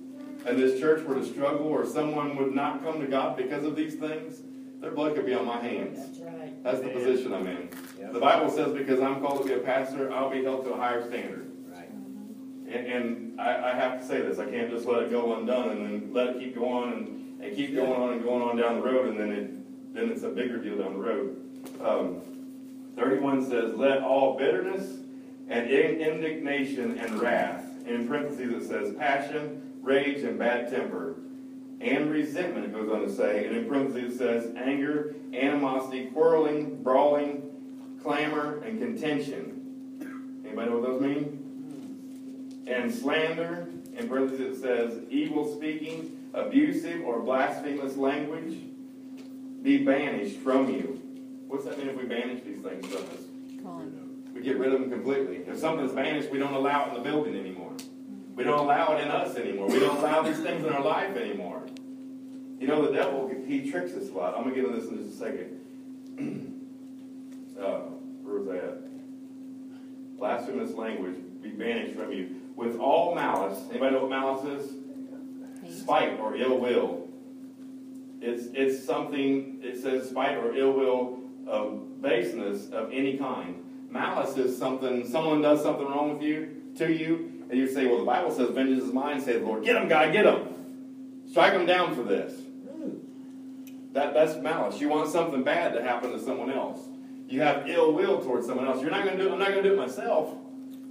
and 0.48 0.58
this 0.58 0.80
church 0.80 1.06
were 1.06 1.16
to 1.16 1.26
struggle, 1.26 1.68
or 1.68 1.86
someone 1.86 2.36
would 2.38 2.56
not 2.56 2.84
come 2.84 3.00
to 3.00 3.06
God 3.06 3.38
because 3.38 3.64
of 3.64 3.76
these 3.76 3.94
things, 3.94 4.42
their 4.80 4.92
blood 4.92 5.16
could 5.16 5.26
be 5.26 5.34
on 5.34 5.46
my 5.46 5.60
hands. 5.60 5.98
That's 5.98 6.20
right. 6.20 6.64
That's 6.64 6.80
the 6.80 6.90
position 6.90 7.34
I'm 7.34 7.48
in. 7.48 7.70
Yep. 8.00 8.14
The 8.14 8.20
Bible 8.20 8.50
says 8.50 8.74
because 8.74 9.02
I'm 9.02 9.20
called 9.20 9.42
to 9.42 9.48
be 9.48 9.54
a 9.54 9.60
pastor, 9.60 10.12
I'll 10.12 10.30
be 10.30 10.44
held 10.44 10.64
to 10.66 10.74
a 10.74 10.78
higher 10.78 11.06
standard. 11.08 11.52
Right. 11.68 11.90
And, 11.90 12.88
and 12.88 13.42
I, 13.42 13.72
I 13.72 13.76
have 13.76 14.00
to 14.00 14.08
say 14.08 14.22
this, 14.22 14.40
I 14.40 14.46
can't 14.46 14.70
just 14.70 14.86
let 14.86 15.04
it 15.04 15.12
go 15.12 15.36
undone 15.36 15.70
and 15.70 15.86
then 15.86 16.14
let 16.14 16.28
it 16.28 16.40
keep 16.40 16.56
going 16.56 16.84
on 16.84 16.94
and, 16.94 17.42
and 17.42 17.56
keep 17.56 17.76
going 17.76 18.02
on 18.02 18.14
and 18.14 18.24
going 18.24 18.42
on 18.42 18.56
down 18.56 18.76
the 18.76 18.86
road 18.86 19.08
and 19.08 19.20
then 19.20 19.32
it, 19.32 19.94
then 19.94 20.10
it's 20.10 20.24
a 20.24 20.30
bigger 20.30 20.58
deal 20.58 20.78
down 20.78 20.94
the 20.94 21.00
road. 21.00 21.36
Um, 21.84 22.22
31 22.96 23.50
says, 23.50 23.76
let 23.76 24.02
all 24.02 24.38
bitterness 24.38 24.98
and 25.50 25.70
indignation 25.70 26.98
and 27.00 27.20
wrath, 27.20 27.66
in 27.86 28.08
parentheses 28.08 28.66
it 28.66 28.68
says 28.68 28.96
passion, 28.96 29.74
rage, 29.82 30.24
and 30.24 30.38
bad 30.38 30.70
temper, 30.70 31.16
and 31.82 32.12
resentment, 32.12 32.66
it 32.66 32.74
goes 32.74 32.92
on 32.92 33.02
to 33.02 33.12
say, 33.12 33.46
and 33.46 33.56
in 33.56 33.68
parentheses 33.68 34.16
it 34.16 34.18
says 34.18 34.56
anger, 34.58 35.16
animosity, 35.34 36.08
quarreling, 36.08 36.82
brawling, 36.84 37.50
clamor, 38.02 38.60
and 38.62 38.80
contention. 38.80 40.42
Anybody 40.46 40.70
know 40.70 40.78
what 40.78 40.90
those 40.90 41.02
mean? 41.02 42.64
And 42.68 42.94
slander, 42.94 43.68
in 43.98 44.08
parentheses 44.10 44.58
it 44.58 44.62
says 44.62 45.04
evil 45.10 45.56
speaking, 45.56 46.18
abusive 46.34 47.02
or 47.04 47.20
blasphemous 47.20 47.98
language, 47.98 48.58
be 49.64 49.84
banished 49.84 50.38
from 50.40 50.70
you. 50.70 51.02
What's 51.48 51.66
that 51.66 51.78
mean 51.78 51.90
if 51.90 51.98
we 51.98 52.06
banish 52.06 52.44
these 52.44 52.62
things 52.62 52.86
from 52.86 53.04
us? 53.04 53.24
We 54.34 54.42
get 54.42 54.58
rid 54.58 54.74
of 54.74 54.80
them 54.80 54.90
completely. 54.90 55.38
If 55.48 55.58
something's 55.60 55.92
banished, 55.92 56.30
we 56.30 56.40
don't 56.40 56.54
allow 56.54 56.86
it 56.86 56.90
in 56.90 56.94
the 56.96 57.10
building 57.10 57.36
anymore. 57.36 57.59
We 58.40 58.46
don't 58.46 58.60
allow 58.60 58.96
it 58.96 59.02
in 59.02 59.12
us 59.12 59.36
anymore. 59.36 59.68
We 59.68 59.80
don't 59.80 59.98
allow 59.98 60.22
these 60.22 60.40
things 60.40 60.66
in 60.66 60.72
our 60.72 60.82
life 60.82 61.14
anymore. 61.18 61.62
You 62.58 62.68
know, 62.68 62.86
the 62.86 62.94
devil, 62.94 63.30
he 63.46 63.70
tricks 63.70 63.92
us 63.92 64.08
a 64.08 64.14
lot. 64.14 64.34
I'm 64.38 64.44
going 64.44 64.56
to 64.56 64.62
get 64.62 64.70
into 64.70 64.80
this 64.80 64.90
in 64.90 65.04
just 65.04 65.16
a 65.16 65.26
second. 65.26 66.56
uh, 67.62 67.80
where 68.24 68.36
was 68.36 68.48
that? 68.48 70.18
Blasphemous 70.18 70.72
language 70.72 71.18
be 71.42 71.50
banished 71.50 71.98
from 71.98 72.14
you. 72.14 72.40
With 72.56 72.80
all 72.80 73.14
malice, 73.14 73.60
anybody 73.72 73.96
know 73.96 74.06
what 74.06 74.10
malice 74.10 74.64
is? 74.64 75.82
Spite 75.82 76.18
or 76.22 76.38
ill 76.38 76.60
will. 76.60 77.10
It's, 78.22 78.46
it's 78.54 78.82
something, 78.82 79.60
it 79.62 79.82
says 79.82 80.12
spite 80.12 80.38
or 80.38 80.56
ill 80.56 80.72
will 80.72 81.20
of 81.46 82.02
baseness 82.02 82.70
of 82.70 82.90
any 82.94 83.18
kind. 83.18 83.62
Malice 83.90 84.38
is 84.38 84.58
something, 84.58 85.06
someone 85.06 85.42
does 85.42 85.62
something 85.62 85.86
wrong 85.86 86.14
with 86.14 86.24
you, 86.24 86.56
to 86.78 86.94
you, 86.94 87.39
and 87.50 87.58
you 87.58 87.68
say, 87.68 87.88
well, 87.88 87.98
the 87.98 88.06
Bible 88.06 88.32
says, 88.32 88.50
vengeance 88.52 88.84
is 88.84 88.94
mine, 88.94 89.20
say 89.20 89.34
the 89.34 89.46
Lord. 89.46 89.64
Get 89.64 89.76
him, 89.76 89.88
God, 89.88 90.14
get 90.14 90.26
him. 90.26 91.24
Strike 91.30 91.54
him 91.54 91.66
down 91.66 91.96
for 91.96 92.04
this. 92.04 92.34
That, 93.94 94.14
that's 94.14 94.38
malice. 94.38 94.80
You 94.80 94.90
want 94.90 95.10
something 95.10 95.44
bad 95.44 95.74
to 95.74 95.82
happen 95.82 96.12
to 96.12 96.20
someone 96.20 96.52
else. 96.52 96.80
You 97.28 97.42
have 97.42 97.68
ill 97.68 97.94
will 97.94 98.22
towards 98.22 98.46
someone 98.46 98.68
else. 98.68 98.82
You're 98.82 98.92
not 98.92 99.04
going 99.04 99.18
to 99.18 99.24
do 99.24 99.30
it. 99.30 99.34
I'm 99.34 99.40
not 99.40 99.50
going 99.50 99.64
to 99.64 99.70
do 99.70 99.74
it 99.74 99.78
myself, 99.78 100.36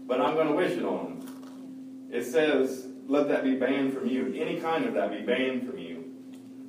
but 0.07 0.21
I'm 0.21 0.35
going 0.35 0.49
to 0.49 0.55
wish 0.55 0.73
it 0.73 0.85
on 0.85 1.21
them. 1.21 2.09
It 2.13 2.25
says, 2.25 2.87
let 3.07 3.29
that 3.29 3.45
be 3.45 3.55
banned 3.55 3.93
from 3.93 4.09
you. 4.09 4.35
Any 4.37 4.61
kind 4.61 4.85
of 4.85 4.95
that 4.95 5.11
be 5.11 5.21
banned 5.21 5.69
from 5.69 5.79
you. 5.79 6.13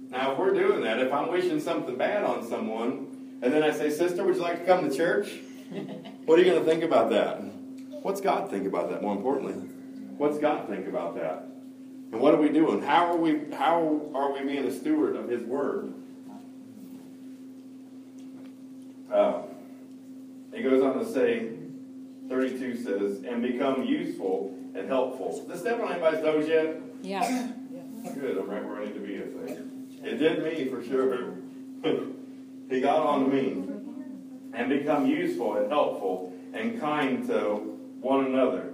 Now, 0.10 0.34
if 0.34 0.40
we're 0.40 0.54
doing 0.54 0.82
that, 0.82 1.00
if 1.00 1.12
I'm 1.12 1.30
wishing 1.30 1.60
something 1.60 1.96
bad 1.96 2.24
on 2.24 2.48
someone, 2.48 3.40
and 3.42 3.54
then 3.54 3.64
I 3.64 3.72
say, 3.72 3.90
sister, 3.90 4.24
would 4.24 4.36
you 4.36 4.42
like 4.42 4.60
to 4.60 4.66
come 4.66 4.90
to 4.90 4.96
church? 4.96 5.32
What 6.26 6.38
are 6.38 6.44
you 6.44 6.52
going 6.52 6.64
to 6.64 6.70
think 6.70 6.84
about 6.84 7.10
that? 7.10 7.42
What's 8.04 8.22
God 8.22 8.52
think 8.52 8.68
about 8.68 8.92
that? 8.92 9.02
More 9.02 9.16
importantly, 9.16 9.56
what's 10.20 10.38
God 10.38 10.68
think 10.68 10.88
about 10.88 11.16
that? 11.16 11.46
And 12.12 12.20
what 12.22 12.34
are 12.34 12.42
we 12.42 12.50
doing? 12.50 12.82
How 12.82 13.12
are 13.12 13.18
we? 13.18 13.42
How 13.54 14.12
are 14.14 14.34
we 14.34 14.42
being 14.42 14.66
a 14.66 14.72
steward 14.72 15.16
of 15.16 15.30
His 15.30 15.42
Word? 15.44 15.94
Uh, 19.12 19.42
it 20.54 20.62
goes 20.62 20.84
on 20.84 21.00
to 21.00 21.06
say, 21.06 21.50
32 22.28 22.84
says, 22.84 23.24
and 23.24 23.42
become 23.42 23.84
useful 23.84 24.56
and 24.76 24.88
helpful. 24.88 25.46
Does 25.48 25.62
step 25.62 25.80
on 25.82 25.92
anybody's 25.92 26.20
toes 26.22 26.48
yet? 26.48 26.80
Yeah. 27.02 27.52
Good, 28.14 28.38
I'm 28.38 28.50
right 28.50 28.64
where 28.64 28.82
I 28.82 28.86
need 28.86 28.94
to 28.94 29.00
be, 29.00 29.18
I 29.18 29.48
think. 29.48 29.60
It 30.04 30.18
did 30.18 30.44
me 30.44 30.66
for 30.70 30.84
sure. 30.84 31.34
he 32.70 32.82
got 32.82 33.00
on 33.00 33.30
to 33.30 33.36
me. 33.36 33.66
And 34.54 34.70
become 34.70 35.06
useful 35.08 35.58
and 35.58 35.72
helpful 35.72 36.34
and 36.54 36.80
kind 36.80 37.26
to 37.28 37.56
one 38.02 38.26
another. 38.26 38.69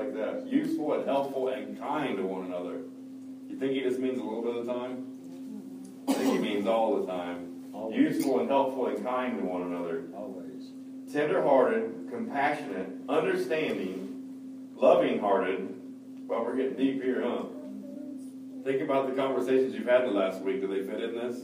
Like 0.00 0.14
that? 0.14 0.46
Useful 0.46 0.94
and 0.94 1.04
helpful 1.04 1.48
and 1.48 1.78
kind 1.78 2.16
to 2.16 2.22
one 2.22 2.46
another. 2.46 2.78
You 3.50 3.58
think 3.58 3.72
he 3.72 3.82
just 3.82 3.98
means 3.98 4.18
a 4.18 4.22
little 4.22 4.40
bit 4.40 4.56
of 4.56 4.64
the 4.64 4.72
time? 4.72 5.04
I 6.08 6.14
think 6.14 6.32
he 6.32 6.38
means 6.38 6.66
all 6.66 7.02
the 7.02 7.06
time. 7.06 7.66
Always. 7.74 7.98
Useful 7.98 8.40
and 8.40 8.48
helpful 8.48 8.86
and 8.86 9.04
kind 9.04 9.38
to 9.38 9.44
one 9.44 9.60
another. 9.60 10.04
Always. 10.16 10.70
Tender-hearted, 11.12 12.08
compassionate, 12.10 12.88
understanding, 13.10 14.70
loving-hearted. 14.74 15.68
Well, 16.26 16.46
we're 16.46 16.56
getting 16.56 16.76
deep 16.76 17.02
here, 17.02 17.22
huh? 17.22 17.42
Think 18.64 18.80
about 18.80 19.06
the 19.06 19.14
conversations 19.14 19.74
you've 19.74 19.86
had 19.86 20.04
in 20.04 20.14
the 20.14 20.18
last 20.18 20.40
week. 20.40 20.62
Do 20.62 20.66
they 20.66 20.82
fit 20.82 21.02
in 21.02 21.14
this? 21.14 21.42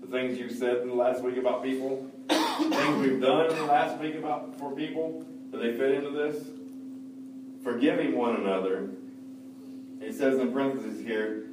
The 0.00 0.06
things 0.06 0.38
you 0.38 0.48
said 0.48 0.78
in 0.78 0.88
the 0.88 0.94
last 0.94 1.22
week 1.22 1.36
about 1.36 1.62
people? 1.62 2.10
things 2.30 3.06
we've 3.06 3.20
done 3.20 3.50
in 3.50 3.56
the 3.56 3.66
last 3.66 4.00
week 4.00 4.14
about 4.14 4.58
for 4.58 4.74
people? 4.74 5.26
Do 5.52 5.58
they 5.58 5.76
fit 5.76 5.90
into 5.92 6.12
this? 6.12 6.57
Forgiving 7.62 8.16
one 8.16 8.36
another. 8.36 8.90
It 10.00 10.14
says 10.14 10.38
in 10.38 10.52
parentheses 10.52 11.00
here, 11.00 11.46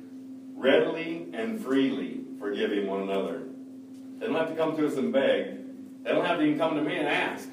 readily 0.56 1.28
and 1.34 1.64
freely 1.64 2.22
forgiving 2.40 2.88
one 2.88 3.02
another. 3.02 3.44
They 4.20 4.28
don't 4.28 4.36
have 4.36 4.50
to 4.50 4.56
come 4.56 4.76
to 4.78 4.88
us 4.88 4.96
and 4.96 5.12
beg. 5.12 6.04
They 6.04 6.12
don't 6.12 6.26
have 6.26 6.38
to 6.38 6.44
even 6.44 6.58
come 6.58 6.76
to 6.76 6.82
me 6.82 6.96
and 6.96 7.08
ask. 7.08 7.50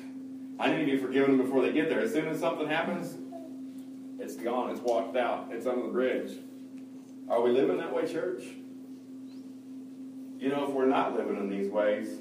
I 0.59 0.71
need 0.71 0.85
to 0.85 0.93
be 0.93 0.99
forgiven 0.99 1.39
before 1.39 1.63
they 1.63 1.73
get 1.73 1.89
there. 1.89 2.01
As 2.01 2.13
soon 2.13 2.29
as 2.29 2.39
something 2.39 2.69
happens, 2.69 3.17
it's 4.21 4.37
gone. 4.37 4.71
It's 4.71 4.81
walked 4.81 5.17
out. 5.17 5.49
It's 5.51 5.67
under 5.67 5.83
the 5.83 5.89
bridge. 5.89 6.33
Are 7.29 7.41
we 7.41 7.51
living 7.51 7.79
that 7.79 7.93
way, 7.93 8.11
church? 8.11 8.45
You 10.39 10.51
know, 10.51 10.65
if 10.65 10.71
we're 10.71 10.87
not 10.87 11.17
living 11.17 11.37
in 11.37 11.49
these 11.49 11.71
ways, 11.71 12.19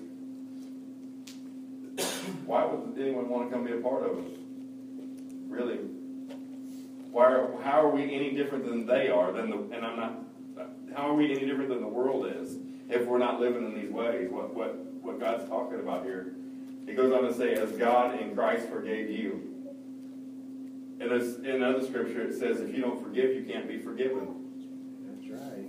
why 2.45 2.65
would 2.65 2.97
anyone 2.99 3.29
want 3.29 3.49
to 3.49 3.55
come 3.55 3.65
be 3.65 3.73
a 3.73 3.77
part 3.77 4.03
of 4.03 4.17
us? 4.17 4.31
Really? 5.47 5.79
Why 7.11 7.25
are, 7.25 7.61
how 7.61 7.81
are 7.81 7.89
we 7.89 8.03
any 8.15 8.33
different 8.33 8.65
than 8.65 8.85
they 8.85 9.09
are? 9.09 9.31
Than 9.31 9.49
the, 9.49 9.57
and 9.75 9.85
I'm 9.85 9.97
not. 9.97 10.15
How 10.95 11.09
are 11.09 11.13
we 11.13 11.31
any 11.31 11.45
different 11.45 11.69
than 11.69 11.81
the 11.81 11.87
world 11.87 12.25
is 12.25 12.57
if 12.89 13.05
we're 13.05 13.17
not 13.17 13.39
living 13.39 13.65
in 13.65 13.75
these 13.75 13.91
ways? 13.91 14.29
What 14.31 14.53
what 14.55 14.75
what 15.01 15.19
God's 15.19 15.47
talking 15.49 15.79
about 15.79 16.03
here? 16.03 16.35
He 16.85 16.93
goes 16.93 17.11
on 17.13 17.23
to 17.23 17.33
say, 17.33 17.53
"As 17.53 17.71
God 17.73 18.19
in 18.19 18.33
Christ 18.33 18.69
forgave 18.69 19.09
you." 19.09 19.47
In, 20.99 21.09
this, 21.09 21.37
in 21.37 21.63
another 21.63 21.83
scripture, 21.85 22.21
it 22.21 22.37
says, 22.37 22.61
"If 22.61 22.73
you 22.73 22.81
don't 22.81 23.03
forgive, 23.03 23.35
you 23.35 23.43
can't 23.43 23.67
be 23.67 23.79
forgiven." 23.79 24.35
That's 25.05 25.41
right. 25.41 25.67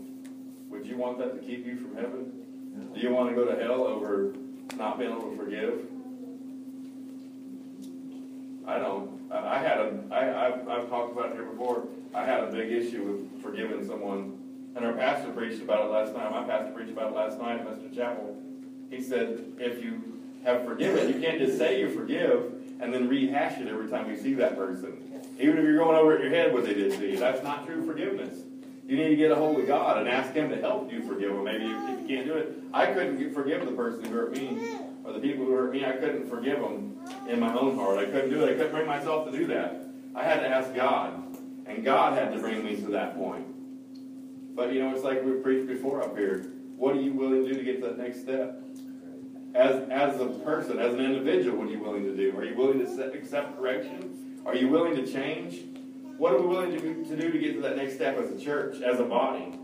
Would 0.70 0.86
you 0.86 0.96
want 0.96 1.18
that 1.18 1.34
to 1.34 1.46
keep 1.46 1.66
you 1.66 1.76
from 1.76 1.96
heaven? 1.96 2.32
No. 2.76 2.94
Do 2.94 3.00
you 3.00 3.12
want 3.12 3.30
to 3.30 3.34
go 3.34 3.44
to 3.44 3.60
hell 3.60 3.84
over 3.84 4.32
not 4.76 4.98
being 4.98 5.10
able 5.10 5.30
to 5.30 5.36
forgive? 5.36 5.86
I 8.66 8.78
don't. 8.78 9.21
I, 9.32 9.58
had 9.58 9.78
a. 9.78 10.00
I, 10.10 10.46
I've, 10.46 10.68
I've 10.68 10.88
talked 10.88 11.12
about 11.12 11.30
it 11.30 11.34
here 11.34 11.44
before. 11.44 11.86
I 12.14 12.24
had 12.24 12.40
a 12.40 12.46
big 12.48 12.70
issue 12.70 13.02
with 13.02 13.42
forgiving 13.42 13.86
someone, 13.86 14.38
and 14.76 14.84
our 14.84 14.92
pastor 14.92 15.32
preached 15.32 15.62
about 15.62 15.86
it 15.86 15.88
last 15.88 16.14
night. 16.14 16.30
My 16.30 16.44
pastor 16.44 16.72
preached 16.72 16.92
about 16.92 17.12
it 17.12 17.16
last 17.16 17.38
night 17.38 17.60
at 17.60 17.64
Messenger 17.64 17.94
Chapel. 17.94 18.36
He 18.90 19.00
said, 19.00 19.54
if 19.58 19.82
you 19.82 20.20
have 20.44 20.64
forgiven, 20.64 21.08
you 21.08 21.20
can't 21.20 21.38
just 21.38 21.56
say 21.56 21.80
you 21.80 21.88
forgive 21.90 22.52
and 22.80 22.92
then 22.92 23.08
rehash 23.08 23.58
it 23.58 23.68
every 23.68 23.88
time 23.88 24.10
you 24.10 24.16
see 24.16 24.34
that 24.34 24.56
person. 24.56 24.98
Even 25.38 25.58
if 25.58 25.64
you're 25.64 25.78
going 25.78 25.96
over 25.96 26.14
at 26.14 26.20
your 26.20 26.30
head 26.30 26.52
what 26.52 26.64
they 26.64 26.74
did 26.74 26.92
to 26.92 27.10
you, 27.10 27.18
that's 27.18 27.42
not 27.42 27.66
true 27.66 27.86
forgiveness. 27.86 28.40
You 28.86 28.96
need 28.96 29.08
to 29.08 29.16
get 29.16 29.30
a 29.30 29.34
hold 29.34 29.58
of 29.58 29.66
God 29.66 29.98
and 29.98 30.08
ask 30.08 30.34
Him 30.34 30.50
to 30.50 30.56
help 30.60 30.92
you 30.92 31.02
forgive 31.02 31.32
them. 31.32 31.44
Maybe 31.44 31.64
if 31.64 32.00
you 32.00 32.06
can't 32.06 32.26
do 32.26 32.34
it. 32.34 32.58
I 32.74 32.86
couldn't 32.86 33.32
forgive 33.32 33.64
the 33.64 33.72
person 33.72 34.04
who 34.04 34.10
hurt 34.12 34.32
me 34.32 34.58
or 35.04 35.12
the 35.12 35.20
people 35.20 35.44
who 35.44 35.52
hurt 35.52 35.72
me. 35.72 35.84
I 35.84 35.92
couldn't 35.92 36.28
forgive 36.28 36.60
them 36.60 36.98
in 37.28 37.40
my 37.40 37.54
own 37.54 37.76
heart. 37.76 37.98
I 37.98 38.06
couldn't 38.06 38.30
do 38.30 38.44
it. 38.44 38.50
I 38.50 38.54
couldn't 38.54 38.72
bring 38.72 38.86
myself 38.86 39.30
to 39.30 39.36
do 39.36 39.46
that. 39.48 39.86
I 40.14 40.24
had 40.24 40.40
to 40.40 40.48
ask 40.48 40.74
God, 40.74 41.36
and 41.66 41.84
God 41.84 42.18
had 42.18 42.32
to 42.32 42.38
bring 42.38 42.64
me 42.64 42.76
to 42.76 42.90
that 42.92 43.16
point. 43.16 43.46
But 44.54 44.72
you 44.72 44.80
know, 44.80 44.94
it's 44.94 45.04
like 45.04 45.24
we 45.24 45.32
preached 45.32 45.66
before 45.66 46.02
up 46.02 46.16
here. 46.16 46.52
What 46.76 46.96
are 46.96 47.00
you 47.00 47.12
willing 47.12 47.44
to 47.44 47.52
do 47.52 47.58
to 47.58 47.64
get 47.64 47.80
to 47.80 47.88
that 47.88 47.98
next 47.98 48.20
step? 48.20 48.62
As, 49.54 49.88
as 49.90 50.20
a 50.20 50.26
person, 50.26 50.78
as 50.78 50.94
an 50.94 51.00
individual, 51.00 51.58
what 51.58 51.68
are 51.68 51.70
you 51.70 51.78
willing 51.78 52.04
to 52.04 52.16
do? 52.16 52.36
Are 52.36 52.44
you 52.44 52.54
willing 52.54 52.78
to 52.78 53.12
accept 53.12 53.56
correction? 53.58 54.40
Are 54.46 54.54
you 54.54 54.68
willing 54.68 54.96
to 54.96 55.10
change? 55.10 55.60
What 56.16 56.32
are 56.32 56.40
we 56.40 56.46
willing 56.46 56.72
to, 56.72 57.04
to 57.04 57.16
do 57.16 57.30
to 57.30 57.38
get 57.38 57.54
to 57.54 57.60
that 57.62 57.76
next 57.76 57.94
step 57.94 58.18
as 58.18 58.30
a 58.30 58.42
church, 58.42 58.80
as 58.80 58.98
a 58.98 59.04
body, 59.04 59.54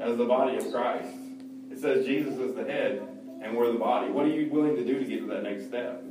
as 0.00 0.16
the 0.16 0.24
body 0.24 0.56
of 0.56 0.70
Christ? 0.70 1.14
It 1.70 1.78
says 1.80 2.06
Jesus 2.06 2.38
is 2.38 2.54
the 2.54 2.64
head 2.64 3.15
and 3.42 3.56
we're 3.56 3.72
the 3.72 3.78
body. 3.78 4.10
What 4.10 4.26
are 4.26 4.30
you 4.30 4.50
willing 4.50 4.76
to 4.76 4.84
do 4.84 4.98
to 4.98 5.04
get 5.04 5.20
to 5.20 5.26
that 5.26 5.42
next 5.42 5.66
step? 5.66 6.02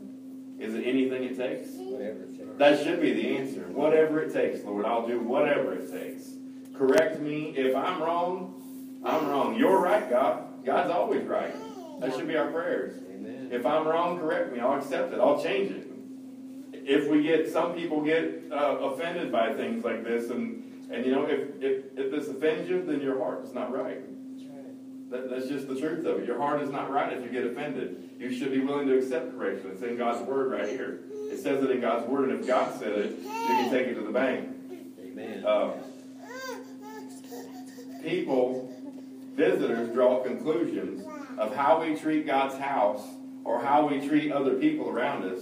Is 0.59 0.73
it 0.73 0.83
anything 0.85 1.23
it 1.23 1.37
takes? 1.37 1.69
Whatever 1.73 2.23
it 2.23 2.37
takes. 2.37 2.57
That 2.57 2.83
should 2.83 3.01
be 3.01 3.13
the 3.13 3.37
answer. 3.37 3.67
Whatever 3.67 4.21
it 4.21 4.33
takes, 4.33 4.63
Lord, 4.63 4.85
I'll 4.85 5.05
do 5.05 5.19
whatever 5.19 5.73
it 5.73 5.91
takes. 5.91 6.29
Correct 6.73 7.19
me. 7.19 7.53
If 7.57 7.75
I'm 7.75 8.01
wrong, 8.01 9.01
I'm 9.03 9.27
wrong. 9.27 9.55
You're 9.55 9.79
right, 9.79 10.09
God. 10.09 10.63
God's 10.65 10.91
always 10.91 11.23
right. 11.23 11.53
That 11.99 12.13
should 12.13 12.27
be 12.27 12.37
our 12.37 12.51
prayers. 12.51 12.97
Amen. 13.13 13.49
If 13.51 13.65
I'm 13.65 13.87
wrong, 13.87 14.17
correct 14.17 14.53
me. 14.53 14.59
I'll 14.59 14.77
accept 14.77 15.13
it. 15.13 15.19
I'll 15.19 15.41
change 15.41 15.71
it. 15.71 15.87
If 16.73 17.09
we 17.09 17.23
get, 17.23 17.51
some 17.51 17.73
people 17.73 18.01
get 18.01 18.43
uh, 18.51 18.77
offended 18.79 19.31
by 19.31 19.53
things 19.53 19.83
like 19.83 20.03
this, 20.03 20.29
and, 20.29 20.87
and 20.91 21.05
you 21.05 21.11
know, 21.11 21.25
if, 21.25 21.61
if, 21.61 21.85
if 21.97 22.11
this 22.11 22.27
offends 22.27 22.69
you, 22.69 22.83
then 22.83 23.01
your 23.01 23.19
heart 23.19 23.43
is 23.43 23.53
not 23.53 23.73
right. 23.73 24.01
That's. 25.15 25.29
That, 25.29 25.35
that's 25.35 25.49
just 25.49 25.67
the 25.67 25.79
truth 25.79 26.05
of 26.05 26.19
it. 26.19 26.27
Your 26.27 26.37
heart 26.37 26.61
is 26.61 26.69
not 26.69 26.91
right 26.91 27.11
if 27.13 27.23
you 27.23 27.29
get 27.29 27.45
offended. 27.45 28.09
You 28.19 28.33
should 28.33 28.51
be 28.51 28.59
willing 28.59 28.87
to 28.87 28.97
accept 28.97 29.31
correction. 29.37 29.71
It's 29.71 29.81
in 29.81 29.97
God's 29.97 30.21
word 30.27 30.51
right 30.51 30.69
here. 30.69 31.01
It 31.11 31.37
says 31.39 31.63
it 31.63 31.71
in 31.71 31.81
God's 31.81 32.07
word, 32.07 32.29
and 32.29 32.39
if 32.39 32.47
God 32.47 32.77
said 32.79 32.91
it, 32.91 33.19
you 33.19 33.27
can 33.27 33.71
take 33.71 33.87
it 33.87 33.95
to 33.95 34.01
the 34.01 34.11
bank. 34.11 34.49
Amen. 35.03 35.45
Uh, 35.45 35.73
people, 38.03 38.73
visitors, 39.33 39.91
draw 39.93 40.23
conclusions 40.23 41.05
of 41.37 41.55
how 41.55 41.81
we 41.81 41.95
treat 41.95 42.25
God's 42.25 42.57
house 42.57 43.03
or 43.43 43.59
how 43.61 43.87
we 43.87 44.07
treat 44.07 44.31
other 44.31 44.55
people 44.55 44.89
around 44.89 45.23
us. 45.23 45.41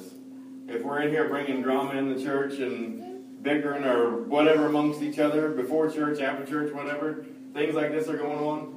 If 0.68 0.82
we're 0.82 1.02
in 1.02 1.10
here 1.10 1.28
bringing 1.28 1.62
drama 1.62 1.98
in 1.98 2.14
the 2.14 2.24
church 2.24 2.60
and 2.60 3.44
bickering 3.44 3.84
or 3.84 4.24
whatever 4.24 4.68
amongst 4.68 5.02
each 5.02 5.20
other 5.20 5.50
before 5.50 5.90
church, 5.92 6.22
after 6.22 6.46
church, 6.46 6.74
whatever, 6.74 7.26
things 7.54 7.76
like 7.76 7.92
this 7.92 8.08
are 8.08 8.18
going 8.18 8.40
on, 8.40 8.73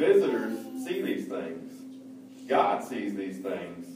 visitors 0.00 0.58
see 0.82 1.02
these 1.02 1.26
things. 1.26 1.74
God 2.48 2.82
sees 2.82 3.14
these 3.14 3.38
things. 3.38 3.86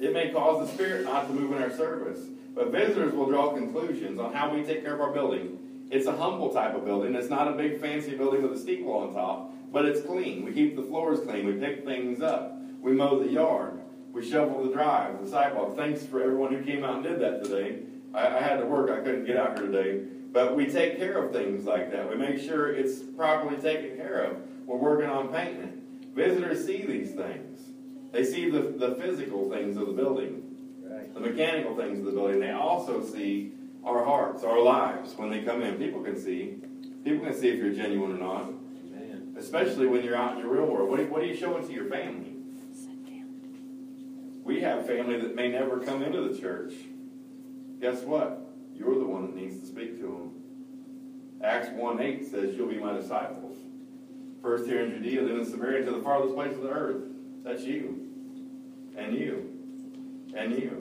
It 0.00 0.14
may 0.14 0.30
cause 0.30 0.66
the 0.66 0.74
Spirit 0.74 1.04
not 1.04 1.28
to 1.28 1.34
move 1.34 1.52
in 1.52 1.62
our 1.62 1.70
service, 1.70 2.18
but 2.54 2.72
visitors 2.72 3.12
will 3.12 3.26
draw 3.26 3.52
conclusions 3.52 4.18
on 4.18 4.32
how 4.32 4.52
we 4.54 4.62
take 4.62 4.82
care 4.82 4.94
of 4.94 5.02
our 5.02 5.12
building. 5.12 5.58
It's 5.90 6.06
a 6.06 6.16
humble 6.16 6.50
type 6.52 6.74
of 6.74 6.86
building. 6.86 7.14
It's 7.14 7.28
not 7.28 7.46
a 7.46 7.52
big 7.52 7.78
fancy 7.78 8.16
building 8.16 8.42
with 8.42 8.52
a 8.52 8.58
steeple 8.58 8.90
on 8.92 9.12
top, 9.12 9.52
but 9.70 9.84
it's 9.84 10.00
clean. 10.00 10.44
We 10.44 10.52
keep 10.52 10.76
the 10.76 10.82
floors 10.82 11.20
clean. 11.20 11.44
We 11.44 11.52
pick 11.52 11.84
things 11.84 12.22
up. 12.22 12.58
We 12.80 12.92
mow 12.92 13.18
the 13.18 13.30
yard. 13.30 13.80
We 14.12 14.28
shovel 14.28 14.64
the 14.64 14.72
drive, 14.72 15.22
the 15.22 15.30
sidewalk. 15.30 15.76
Thanks 15.76 16.06
for 16.06 16.22
everyone 16.22 16.54
who 16.54 16.64
came 16.64 16.84
out 16.84 16.96
and 16.96 17.04
did 17.04 17.20
that 17.20 17.44
today. 17.44 17.80
I, 18.14 18.38
I 18.38 18.40
had 18.40 18.60
to 18.60 18.66
work. 18.66 18.90
I 18.90 19.02
couldn't 19.04 19.26
get 19.26 19.36
out 19.36 19.58
here 19.58 19.66
today. 19.66 20.06
But 20.32 20.56
we 20.56 20.66
take 20.66 20.96
care 20.96 21.22
of 21.22 21.32
things 21.32 21.64
like 21.66 21.92
that. 21.92 22.08
We 22.08 22.16
make 22.16 22.40
sure 22.40 22.74
it's 22.74 23.00
properly 23.00 23.56
taken 23.56 23.96
care 23.96 24.22
of. 24.22 24.36
We're 24.66 24.76
working 24.76 25.08
on 25.10 25.28
painting 25.28 25.62
it. 25.62 26.14
Visitors 26.14 26.64
see 26.64 26.84
these 26.86 27.12
things. 27.12 27.60
They 28.12 28.24
see 28.24 28.48
the, 28.50 28.60
the 28.60 28.94
physical 28.94 29.50
things 29.50 29.76
of 29.76 29.86
the 29.86 29.92
building 29.92 30.42
Right. 30.86 31.12
the 31.12 31.20
mechanical 31.20 31.74
things 31.76 31.98
of 31.98 32.04
the 32.04 32.12
building. 32.12 32.40
They 32.40 32.52
also 32.52 33.02
see 33.04 33.52
our 33.84 34.04
hearts, 34.04 34.44
our 34.44 34.60
lives 34.60 35.14
when 35.16 35.30
they 35.30 35.42
come 35.42 35.62
in. 35.62 35.76
People 35.76 36.02
can 36.02 36.16
see. 36.20 36.58
People 37.04 37.24
can 37.24 37.34
see 37.34 37.48
if 37.48 37.58
you're 37.58 37.72
genuine 37.72 38.12
or 38.12 38.18
not, 38.20 38.42
Amen. 38.92 39.34
especially 39.38 39.86
when 39.86 40.04
you're 40.04 40.16
out 40.16 40.36
in 40.36 40.42
the 40.42 40.48
real 40.48 40.66
world. 40.66 40.88
What 40.88 41.00
are, 41.00 41.04
what 41.06 41.22
are 41.22 41.26
you 41.26 41.36
showing 41.36 41.66
to 41.66 41.72
your 41.72 41.86
family? 41.86 42.34
We 44.44 44.60
have 44.60 44.86
family 44.86 45.18
that 45.20 45.34
may 45.34 45.48
never 45.48 45.80
come 45.80 46.02
into 46.02 46.28
the 46.28 46.38
church. 46.38 46.74
Guess 47.80 48.02
what? 48.02 48.46
You're 48.74 48.98
the 48.98 49.06
one 49.06 49.26
that 49.26 49.36
needs 49.36 49.60
to 49.60 49.66
speak 49.66 49.98
to 50.00 50.02
them. 50.02 50.30
Acts 51.42 51.68
1 51.70 52.00
8 52.00 52.30
says, 52.30 52.54
You'll 52.54 52.68
be 52.68 52.78
my 52.78 52.92
disciples. 52.92 53.56
First 54.44 54.66
here 54.66 54.84
in 54.84 54.90
Judea, 54.90 55.24
then 55.24 55.40
in 55.40 55.46
Samaria, 55.46 55.86
to 55.86 55.90
the 55.90 56.02
farthest 56.02 56.34
place 56.34 56.54
of 56.54 56.60
the 56.60 56.68
earth. 56.68 57.02
That's 57.42 57.62
you. 57.62 58.10
And 58.94 59.14
you. 59.14 59.50
And 60.36 60.52
you. 60.52 60.78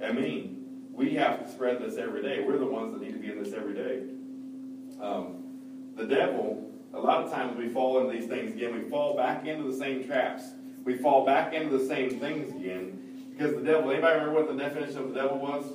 And 0.00 0.18
me. 0.18 0.56
We 0.90 1.14
have 1.16 1.44
to 1.44 1.52
spread 1.52 1.82
this 1.82 1.98
every 1.98 2.22
day. 2.22 2.42
We're 2.46 2.56
the 2.56 2.64
ones 2.64 2.94
that 2.94 3.02
need 3.02 3.12
to 3.12 3.18
be 3.18 3.30
in 3.30 3.44
this 3.44 3.52
every 3.52 3.74
day. 3.74 4.04
Um, 5.02 5.44
the 5.96 6.06
devil, 6.06 6.72
a 6.94 6.98
lot 6.98 7.22
of 7.22 7.30
times 7.30 7.58
we 7.58 7.68
fall 7.68 8.00
into 8.00 8.18
these 8.18 8.26
things 8.26 8.54
again. 8.54 8.72
We 8.72 8.88
fall 8.88 9.14
back 9.14 9.44
into 9.44 9.70
the 9.70 9.76
same 9.76 10.06
traps. 10.06 10.44
We 10.82 10.96
fall 10.96 11.26
back 11.26 11.52
into 11.52 11.76
the 11.76 11.84
same 11.84 12.18
things 12.18 12.50
again. 12.56 13.26
Because 13.30 13.54
the 13.54 13.60
devil, 13.60 13.90
anybody 13.90 14.18
remember 14.18 14.40
what 14.40 14.48
the 14.48 14.56
definition 14.56 14.96
of 14.96 15.08
the 15.10 15.14
devil 15.14 15.38
was 15.38 15.66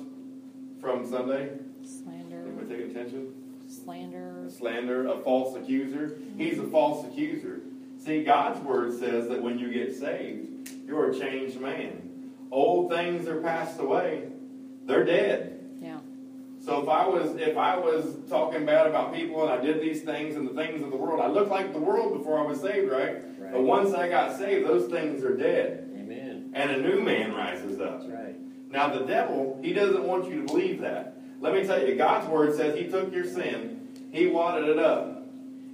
from 0.80 1.08
Sunday? 1.08 1.58
Slander, 1.84 2.40
Anybody 2.40 2.66
take 2.66 2.90
attention? 2.90 3.43
Slander. 3.74 4.44
A 4.46 4.50
slander, 4.50 5.06
a 5.08 5.18
false 5.20 5.56
accuser. 5.56 6.18
Mm-hmm. 6.18 6.38
He's 6.38 6.58
a 6.58 6.64
false 6.64 7.06
accuser. 7.06 7.60
See, 7.98 8.22
God's 8.22 8.60
word 8.60 8.98
says 8.98 9.28
that 9.28 9.42
when 9.42 9.58
you 9.58 9.72
get 9.72 9.96
saved, 9.96 10.70
you're 10.86 11.10
a 11.10 11.18
changed 11.18 11.60
man. 11.60 12.32
Old 12.50 12.90
things 12.90 13.26
are 13.26 13.40
passed 13.40 13.80
away. 13.80 14.28
They're 14.84 15.04
dead. 15.04 15.78
Yeah. 15.80 15.98
So 16.64 16.82
if 16.82 16.88
I 16.88 17.06
was 17.06 17.36
if 17.36 17.56
I 17.56 17.76
was 17.76 18.16
talking 18.28 18.64
bad 18.64 18.86
about 18.86 19.14
people 19.14 19.42
and 19.42 19.50
I 19.50 19.64
did 19.64 19.80
these 19.80 20.02
things 20.02 20.36
and 20.36 20.48
the 20.48 20.54
things 20.54 20.82
of 20.82 20.90
the 20.90 20.96
world, 20.96 21.20
I 21.20 21.26
looked 21.26 21.50
like 21.50 21.72
the 21.72 21.78
world 21.78 22.16
before 22.16 22.38
I 22.38 22.42
was 22.42 22.60
saved, 22.60 22.90
right? 22.90 23.22
Right. 23.38 23.52
But 23.52 23.62
once 23.62 23.94
I 23.94 24.08
got 24.08 24.36
saved, 24.36 24.66
those 24.66 24.90
things 24.90 25.24
are 25.24 25.36
dead. 25.36 25.90
Amen. 25.94 26.52
And 26.54 26.70
a 26.70 26.80
new 26.80 27.00
man 27.00 27.34
rises 27.34 27.80
up. 27.80 28.00
That's 28.00 28.12
right. 28.12 28.36
Now 28.70 28.96
the 28.96 29.04
devil, 29.04 29.58
he 29.62 29.72
doesn't 29.72 30.04
want 30.04 30.28
you 30.28 30.40
to 30.40 30.46
believe 30.46 30.80
that. 30.80 31.13
Let 31.44 31.52
me 31.52 31.62
tell 31.66 31.86
you, 31.86 31.94
God's 31.94 32.26
word 32.26 32.56
says 32.56 32.74
he 32.74 32.88
took 32.88 33.12
your 33.12 33.26
sin, 33.26 33.86
he 34.10 34.28
wadded 34.28 34.66
it 34.66 34.78
up, 34.78 35.26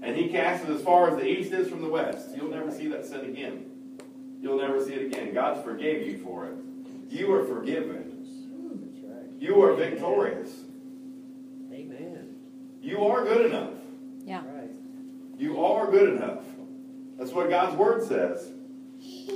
and 0.03 0.17
he 0.17 0.27
cast 0.27 0.65
it 0.65 0.71
as 0.71 0.83
far 0.83 1.09
as 1.09 1.17
the 1.17 1.25
east 1.25 1.53
is 1.53 1.69
from 1.69 1.81
the 1.81 1.89
west. 1.89 2.31
You'll 2.35 2.51
never 2.51 2.73
see 2.73 2.89
that 2.89 3.07
sin 3.07 3.21
again. 3.21 3.67
You'll 4.41 4.59
never 4.59 4.85
see 4.85 4.95
it 4.95 5.07
again. 5.07 5.33
God 5.33 5.63
forgave 5.63 6.09
you 6.09 6.19
for 6.25 6.47
it. 6.47 6.55
You 7.09 7.33
are 7.35 7.45
forgiven. 7.45 8.27
You 9.39 9.63
are 9.63 9.75
victorious. 9.75 10.51
Amen. 11.73 12.35
You 12.83 13.07
are 13.07 13.23
good 13.23 13.47
enough. 13.47 13.75
Yeah. 14.25 14.43
You 15.39 15.65
are 15.65 15.89
good 15.89 16.17
enough. 16.17 16.43
That's 17.17 17.31
what 17.31 17.49
God's 17.49 17.77
word 17.77 18.03
says. 18.03 18.51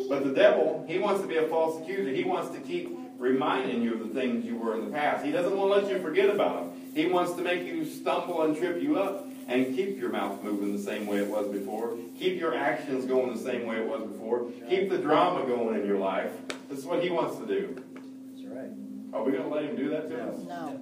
But 0.09 0.25
the 0.25 0.33
devil, 0.33 0.85
he 0.89 0.99
wants 0.99 1.21
to 1.21 1.29
be 1.29 1.37
a 1.37 1.47
false 1.47 1.81
accuser. 1.81 2.11
He 2.11 2.25
wants 2.25 2.53
to 2.57 2.61
keep 2.61 3.04
reminding 3.25 3.81
you 3.81 3.95
of 3.95 4.01
the 4.01 4.21
things 4.21 4.45
you 4.45 4.57
were 4.57 4.75
in 4.75 4.85
the 4.85 4.91
past. 4.91 5.25
He 5.25 5.33
doesn't 5.33 5.57
want 5.57 5.73
to 5.73 5.87
let 5.87 5.97
you 5.97 6.03
forget 6.03 6.29
about 6.29 6.61
them. 6.61 6.83
He 6.95 7.07
wants 7.07 7.33
to 7.33 7.43
make 7.43 7.67
you 7.67 7.85
stumble 7.87 8.43
and 8.43 8.57
trip 8.57 8.83
you 8.83 8.99
up 8.99 9.27
and 9.49 9.75
keep 9.75 9.99
your 9.99 10.11
mouth 10.11 10.43
moving 10.43 10.77
the 10.77 10.83
same 10.83 11.07
way 11.07 11.19
it 11.19 11.29
was 11.29 11.49
before. 11.49 11.97
Keep 12.19 12.39
your 12.39 12.55
actions 12.55 13.07
going 13.07 13.35
the 13.35 13.43
same 13.43 13.67
way 13.67 13.77
it 13.77 13.89
was 13.89 14.03
before. 14.03 14.51
Keep 14.69 14.91
the 14.91 14.99
drama 14.99 15.47
going 15.47 15.81
in 15.81 15.87
your 15.87 15.99
life. 15.99 16.31
This 16.69 16.81
is 16.81 16.85
what 16.85 17.03
he 17.03 17.11
wants 17.11 17.39
to 17.39 17.47
do. 17.47 17.83
That's 17.95 18.47
right. 18.47 18.71
Are 19.15 19.25
we 19.25 19.33
going 19.33 19.45
to 19.45 19.49
let 19.49 19.65
him 19.65 19.77
do 19.77 19.89
that 19.91 20.09
to 20.11 20.23
us? 20.23 20.39
No. 20.41 20.81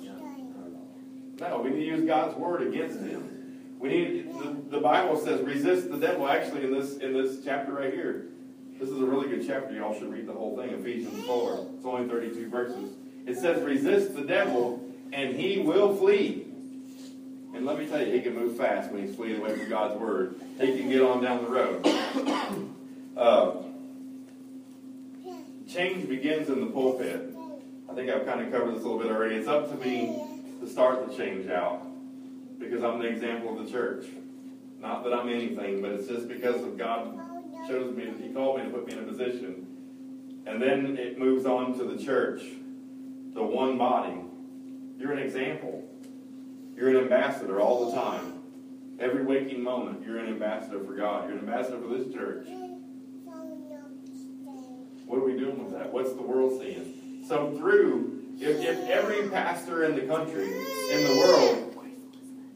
No, 0.00 0.12
not 0.12 1.46
at 1.46 1.50
all. 1.50 1.58
No, 1.58 1.62
we 1.62 1.70
need 1.70 1.76
to 1.76 1.86
use 1.86 2.04
God's 2.04 2.36
word 2.36 2.62
against 2.62 3.00
him. 3.00 3.28
We 3.78 3.88
need 3.88 4.32
the, 4.38 4.76
the 4.76 4.80
Bible 4.80 5.16
says 5.16 5.40
resist 5.40 5.90
the 5.90 5.98
devil. 5.98 6.28
Actually, 6.28 6.64
in 6.64 6.72
this 6.72 6.98
in 6.98 7.12
this 7.12 7.44
chapter 7.44 7.72
right 7.72 7.92
here, 7.92 8.26
this 8.82 8.90
is 8.90 9.00
a 9.00 9.06
really 9.06 9.28
good 9.28 9.46
chapter. 9.46 9.72
Y'all 9.72 9.96
should 9.96 10.12
read 10.12 10.26
the 10.26 10.32
whole 10.32 10.56
thing. 10.56 10.70
Ephesians 10.70 11.24
four. 11.24 11.68
It's 11.76 11.86
only 11.86 12.08
thirty 12.08 12.30
two 12.30 12.48
verses. 12.50 12.90
It 13.26 13.36
says 13.36 13.62
resist 13.62 14.16
the 14.16 14.22
devil, 14.22 14.84
and 15.12 15.36
he 15.36 15.60
will 15.60 15.94
flee. 15.94 16.48
And 17.54 17.64
let 17.64 17.78
me 17.78 17.86
tell 17.86 18.04
you, 18.04 18.12
he 18.12 18.20
can 18.20 18.34
move 18.34 18.56
fast 18.56 18.90
when 18.90 19.06
he's 19.06 19.14
fleeing 19.14 19.40
away 19.40 19.56
from 19.56 19.68
God's 19.68 20.00
word. 20.00 20.34
He 20.60 20.78
can 20.78 20.88
get 20.88 21.00
on 21.00 21.22
down 21.22 21.44
the 21.44 21.50
road. 21.50 22.68
Uh, 23.14 23.62
change 25.68 26.08
begins 26.08 26.48
in 26.48 26.60
the 26.60 26.66
pulpit. 26.66 27.36
I 27.88 27.92
think 27.92 28.08
I've 28.08 28.24
kind 28.24 28.40
of 28.40 28.50
covered 28.50 28.74
this 28.74 28.82
a 28.82 28.88
little 28.88 28.98
bit 28.98 29.12
already. 29.12 29.34
It's 29.34 29.46
up 29.46 29.68
to 29.68 29.76
me 29.86 30.18
to 30.62 30.66
start 30.66 31.06
the 31.06 31.14
change 31.14 31.50
out 31.50 31.82
because 32.58 32.82
I'm 32.82 33.00
the 33.00 33.08
example 33.08 33.56
of 33.56 33.66
the 33.66 33.70
church. 33.70 34.06
Not 34.80 35.04
that 35.04 35.12
I'm 35.12 35.28
anything, 35.28 35.82
but 35.82 35.92
it's 35.92 36.08
just 36.08 36.26
because 36.26 36.62
of 36.62 36.78
God 36.78 37.31
chose 37.68 37.96
me, 37.96 38.12
He 38.20 38.32
called 38.32 38.58
me 38.58 38.64
to 38.64 38.70
put 38.70 38.86
me 38.86 38.92
in 38.94 38.98
a 39.00 39.02
position. 39.02 39.66
And 40.46 40.60
then 40.60 40.96
it 40.98 41.18
moves 41.18 41.46
on 41.46 41.78
to 41.78 41.84
the 41.84 42.02
church, 42.02 42.42
the 43.34 43.42
one 43.42 43.78
body. 43.78 44.20
You're 44.98 45.12
an 45.12 45.20
example. 45.20 45.88
You're 46.76 46.88
an 46.90 46.96
ambassador 46.96 47.60
all 47.60 47.86
the 47.86 47.96
time. 47.96 48.40
Every 48.98 49.24
waking 49.24 49.62
moment, 49.62 50.04
you're 50.04 50.18
an 50.18 50.26
ambassador 50.26 50.82
for 50.84 50.94
God. 50.94 51.28
You're 51.28 51.38
an 51.38 51.48
ambassador 51.48 51.80
for 51.80 51.88
this 51.96 52.12
church. 52.12 52.46
What 55.06 55.18
are 55.18 55.24
we 55.24 55.36
doing 55.38 55.62
with 55.62 55.72
that? 55.72 55.92
What's 55.92 56.12
the 56.12 56.22
world 56.22 56.60
seeing? 56.60 57.24
So 57.28 57.56
through, 57.56 58.22
if, 58.40 58.60
if 58.60 58.88
every 58.88 59.28
pastor 59.28 59.84
in 59.84 59.94
the 59.94 60.02
country, 60.02 60.46
in 60.46 61.04
the 61.04 61.16
world, 61.18 61.72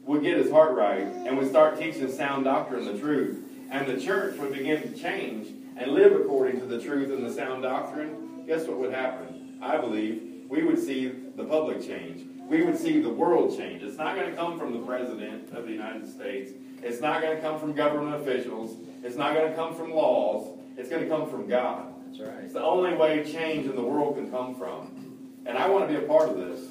would 0.05 0.23
get 0.23 0.37
his 0.37 0.49
heart 0.49 0.73
right 0.73 1.03
and 1.03 1.37
would 1.37 1.49
start 1.49 1.77
teaching 1.77 2.11
sound 2.11 2.45
doctrine, 2.45 2.85
the 2.85 2.97
truth, 2.97 3.43
and 3.69 3.87
the 3.87 3.99
church 3.99 4.37
would 4.37 4.53
begin 4.53 4.81
to 4.81 4.97
change 4.97 5.47
and 5.77 5.91
live 5.91 6.13
according 6.13 6.59
to 6.59 6.65
the 6.65 6.81
truth 6.81 7.11
and 7.11 7.25
the 7.25 7.31
sound 7.31 7.63
doctrine, 7.63 8.43
guess 8.47 8.67
what 8.67 8.77
would 8.77 8.93
happen? 8.93 9.57
I 9.61 9.77
believe 9.77 10.45
we 10.49 10.63
would 10.63 10.79
see 10.79 11.07
the 11.35 11.43
public 11.43 11.85
change. 11.85 12.25
We 12.47 12.63
would 12.63 12.77
see 12.77 13.01
the 13.01 13.09
world 13.09 13.57
change. 13.57 13.83
It's 13.83 13.97
not 13.97 14.15
going 14.15 14.29
to 14.29 14.35
come 14.35 14.57
from 14.57 14.73
the 14.73 14.79
President 14.79 15.51
of 15.51 15.65
the 15.65 15.71
United 15.71 16.09
States. 16.09 16.51
It's 16.81 17.01
not 17.01 17.21
going 17.21 17.35
to 17.35 17.41
come 17.41 17.59
from 17.59 17.73
government 17.73 18.21
officials. 18.21 18.77
It's 19.03 19.17
not 19.17 19.33
going 19.33 19.49
to 19.49 19.55
come 19.55 19.75
from 19.75 19.91
laws. 19.91 20.57
It's 20.77 20.89
going 20.89 21.03
to 21.03 21.09
come 21.09 21.29
from 21.29 21.47
God. 21.47 21.93
That's 22.07 22.19
right. 22.19 22.43
It's 22.45 22.53
the 22.53 22.63
only 22.63 22.95
way 22.95 23.29
change 23.29 23.65
in 23.65 23.75
the 23.75 23.83
world 23.83 24.15
can 24.15 24.31
come 24.31 24.55
from. 24.55 25.43
And 25.45 25.57
I 25.57 25.67
want 25.67 25.89
to 25.89 25.99
be 25.99 26.03
a 26.03 26.07
part 26.07 26.29
of 26.29 26.37
this. 26.37 26.61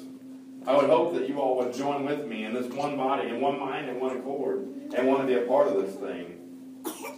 I 0.65 0.75
would 0.75 0.89
hope 0.89 1.13
that 1.13 1.29
you 1.29 1.39
all 1.39 1.57
would 1.57 1.73
join 1.73 2.05
with 2.05 2.25
me 2.25 2.43
in 2.43 2.53
this 2.53 2.67
one 2.73 2.97
body, 2.97 3.29
in 3.29 3.39
one 3.39 3.59
mind, 3.59 3.89
and 3.89 4.01
one 4.01 4.17
accord, 4.17 4.67
and 4.95 5.07
want 5.07 5.21
to 5.21 5.27
be 5.27 5.35
a 5.35 5.45
part 5.47 5.67
of 5.67 5.75
this 5.75 5.95
thing. 5.95 6.36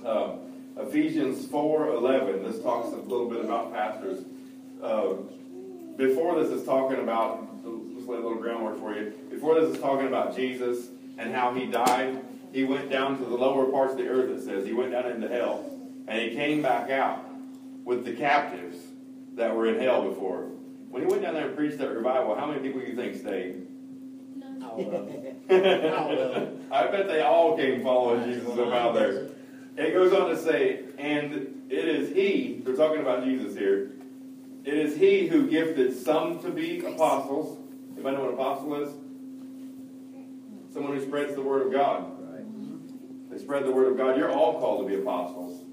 Uh, 0.06 0.38
Ephesians 0.78 1.46
4:11. 1.48 2.44
This 2.44 2.62
talks 2.62 2.94
a 2.94 2.98
little 2.98 3.30
bit 3.30 3.44
about 3.44 3.74
pastors. 3.74 4.24
Uh, 4.82 5.16
before 5.98 6.42
this 6.42 6.52
is 6.52 6.66
talking 6.66 7.00
about. 7.00 7.46
Let's 7.64 8.08
lay 8.08 8.18
a 8.18 8.22
little 8.22 8.36
groundwork 8.36 8.80
for 8.80 8.96
you. 8.96 9.14
Before 9.30 9.60
this 9.60 9.76
is 9.76 9.82
talking 9.82 10.08
about 10.08 10.36
Jesus 10.36 10.88
and 11.18 11.36
how 11.36 11.54
he 11.54 11.66
died. 11.66 12.24
He 12.54 12.64
went 12.64 12.90
down 12.90 13.18
to 13.20 13.26
the 13.26 13.36
lower 13.36 13.66
parts 13.66 13.92
of 13.92 14.00
the 14.00 14.08
earth. 14.08 14.32
It 14.32 14.44
says 14.44 14.66
he 14.66 14.74
went 14.74 14.92
down 14.92 15.06
into 15.06 15.28
hell, 15.28 15.70
and 16.08 16.20
he 16.20 16.36
came 16.36 16.64
back 16.64 16.90
out 16.90 17.24
with 17.84 18.06
the 18.06 18.14
captives 18.14 18.78
that 19.36 19.56
were 19.56 19.68
in 19.68 19.80
hell 19.80 20.08
before. 20.10 20.48
When 20.90 21.04
he 21.04 21.08
went 21.08 21.22
down 21.22 21.36
there 21.36 21.48
and 21.48 21.56
preached 21.56 21.78
that 21.78 21.90
revival, 21.90 22.36
how 22.36 22.48
many 22.48 22.62
people 22.62 22.82
do 22.82 22.88
you 22.88 22.96
think 22.96 23.16
stayed? 23.16 23.68
All 24.64 24.80
of 24.80 24.92
them. 24.92 25.44
All 25.94 26.12
of. 26.12 26.72
I 26.72 26.88
bet 26.88 27.08
they 27.08 27.22
all 27.22 27.58
came 27.58 27.84
following 27.84 28.32
Jesus 28.32 28.48
up 28.58 28.74
out 28.74 28.94
there. 28.94 29.30
It 29.78 29.94
goes 29.94 30.14
on 30.14 30.30
to 30.30 30.38
say, 30.38 30.82
and 30.98 31.66
it 31.70 31.88
is 31.88 32.14
he, 32.14 32.62
they're 32.66 32.76
talking 32.76 33.02
about 33.02 33.24
Jesus 33.24 33.56
here, 33.56 33.92
it 34.66 34.74
is 34.74 34.98
he 34.98 35.28
who 35.28 35.50
gifted 35.50 35.96
some 35.96 36.40
to 36.42 36.52
be 36.52 36.80
apostles. 36.86 37.58
Anybody 37.94 38.18
know 38.18 38.24
what 38.24 38.34
an 38.34 38.40
apostle 38.40 38.76
is? 38.84 38.90
Someone 40.74 40.98
who 40.98 41.06
spreads 41.06 41.34
the 41.36 41.42
word 41.42 41.66
of 41.66 41.72
God. 41.72 42.12
They 43.32 43.38
spread 43.38 43.66
the 43.66 43.72
word 43.72 43.92
of 43.92 43.98
God. 43.98 44.18
You're 44.18 44.32
all 44.32 44.60
called 44.60 44.88
to 44.88 44.96
be 44.96 45.02
apostles. 45.02 45.64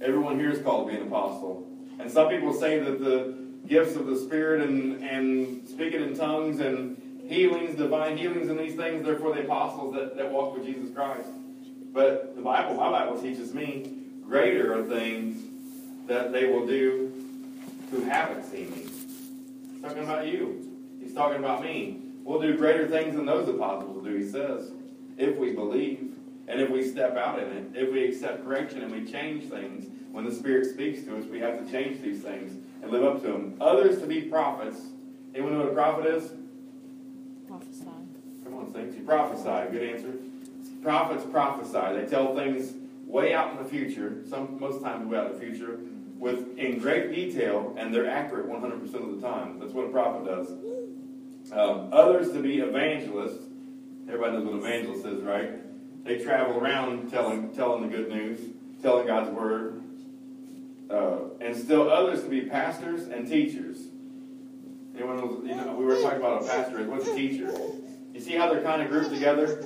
Everyone 0.00 0.38
here 0.38 0.50
is 0.50 0.60
called 0.62 0.88
to 0.88 0.92
be 0.92 1.00
an 1.00 1.06
apostle. 1.06 1.66
And 1.98 2.10
some 2.10 2.28
people 2.28 2.52
say 2.52 2.78
that 2.78 3.00
the 3.00 3.36
gifts 3.66 3.96
of 3.96 4.06
the 4.06 4.16
Spirit 4.16 4.62
and, 4.62 5.02
and 5.02 5.68
speaking 5.68 6.02
in 6.02 6.16
tongues 6.16 6.60
and 6.60 7.00
healings, 7.28 7.76
divine 7.76 8.16
healings, 8.16 8.48
and 8.48 8.58
these 8.58 8.74
things, 8.74 9.04
they're 9.04 9.18
for 9.18 9.34
the 9.34 9.42
apostles 9.42 9.94
that, 9.94 10.16
that 10.16 10.30
walk 10.30 10.56
with 10.56 10.66
Jesus 10.66 10.92
Christ. 10.94 11.28
But 11.92 12.36
the 12.36 12.42
Bible, 12.42 12.74
my 12.74 12.90
Bible 12.90 13.20
teaches 13.20 13.52
me, 13.52 13.90
greater 14.24 14.78
are 14.78 14.84
things 14.84 15.42
that 16.06 16.32
they 16.32 16.46
will 16.46 16.66
do 16.66 17.12
who 17.90 18.02
haven't 18.02 18.44
seen 18.44 18.70
me. 18.70 18.86
He's 19.72 19.82
talking 19.82 20.04
about 20.04 20.26
you. 20.26 20.68
He's 21.00 21.14
talking 21.14 21.38
about 21.38 21.62
me. 21.62 22.00
We'll 22.22 22.40
do 22.40 22.56
greater 22.56 22.86
things 22.86 23.16
than 23.16 23.26
those 23.26 23.48
apostles 23.48 23.94
will 23.94 24.04
do, 24.04 24.14
he 24.14 24.28
says, 24.28 24.70
if 25.18 25.36
we 25.36 25.52
believe 25.52 26.14
and 26.46 26.60
if 26.60 26.70
we 26.70 26.88
step 26.88 27.16
out 27.16 27.38
in 27.38 27.48
it. 27.48 27.70
If 27.74 27.92
we 27.92 28.04
accept 28.04 28.44
correction 28.44 28.82
and 28.82 28.92
we 28.92 29.10
change 29.10 29.50
things, 29.50 29.86
when 30.12 30.24
the 30.24 30.32
Spirit 30.32 30.66
speaks 30.66 31.02
to 31.04 31.16
us, 31.16 31.24
we 31.24 31.38
have 31.40 31.64
to 31.64 31.70
change 31.70 32.02
these 32.02 32.22
things 32.22 32.52
and 32.82 32.90
live 32.90 33.04
up 33.04 33.22
to 33.22 33.28
them. 33.28 33.56
Others 33.60 34.00
to 34.00 34.06
be 34.06 34.22
prophets. 34.22 34.80
Anyone 35.34 35.54
know 35.54 35.64
what 35.64 35.70
a 35.70 35.74
prophet 35.74 36.06
is? 36.06 36.32
Prophesy. 37.46 37.84
Come 38.44 38.54
on, 38.54 38.72
saints. 38.72 38.96
You 38.96 39.04
prophesy. 39.04 39.70
Good 39.72 39.94
answer. 39.94 40.14
Prophets 40.82 41.24
prophesy. 41.30 42.00
They 42.00 42.06
tell 42.06 42.34
things 42.34 42.74
way 43.06 43.34
out 43.34 43.52
in 43.52 43.62
the 43.62 43.68
future. 43.68 44.22
Some 44.28 44.58
most 44.58 44.82
times 44.82 45.06
way 45.06 45.18
out 45.18 45.32
in 45.32 45.32
the 45.32 45.38
future, 45.38 45.80
with 46.16 46.58
in 46.58 46.78
great 46.78 47.14
detail, 47.14 47.74
and 47.76 47.94
they're 47.94 48.08
accurate 48.08 48.46
100% 48.46 48.94
of 48.94 49.20
the 49.20 49.26
time. 49.26 49.58
That's 49.58 49.72
what 49.72 49.86
a 49.86 49.88
prophet 49.88 50.24
does. 50.24 50.50
Um, 51.52 51.88
others 51.92 52.32
to 52.32 52.40
be 52.40 52.60
evangelists. 52.60 53.44
Everybody 54.06 54.32
knows 54.32 54.44
what 54.44 54.54
an 54.54 54.60
evangelist 54.60 55.06
is, 55.06 55.22
right? 55.22 56.04
They 56.04 56.18
travel 56.18 56.58
around 56.58 57.10
telling 57.10 57.50
telling 57.50 57.82
the 57.82 57.96
good 57.96 58.08
news, 58.08 58.40
telling 58.82 59.06
God's 59.06 59.30
word. 59.30 59.82
Uh, 60.88 61.18
and 61.40 61.56
still 61.56 61.90
others 61.90 62.22
to 62.22 62.28
be 62.28 62.42
pastors 62.42 63.06
and 63.06 63.28
teachers. 63.28 63.78
Anyone 64.96 65.46
you 65.46 65.54
know, 65.54 65.74
we 65.78 65.84
were 65.84 66.00
talking 66.00 66.18
about 66.18 66.42
a 66.42 66.46
pastor. 66.46 66.82
What's 66.84 67.06
a 67.06 67.14
teacher? 67.14 67.52
You 68.12 68.20
see 68.20 68.34
how 68.34 68.52
they're 68.52 68.62
kind 68.62 68.82
of 68.82 68.90
grouped 68.90 69.10
together? 69.10 69.64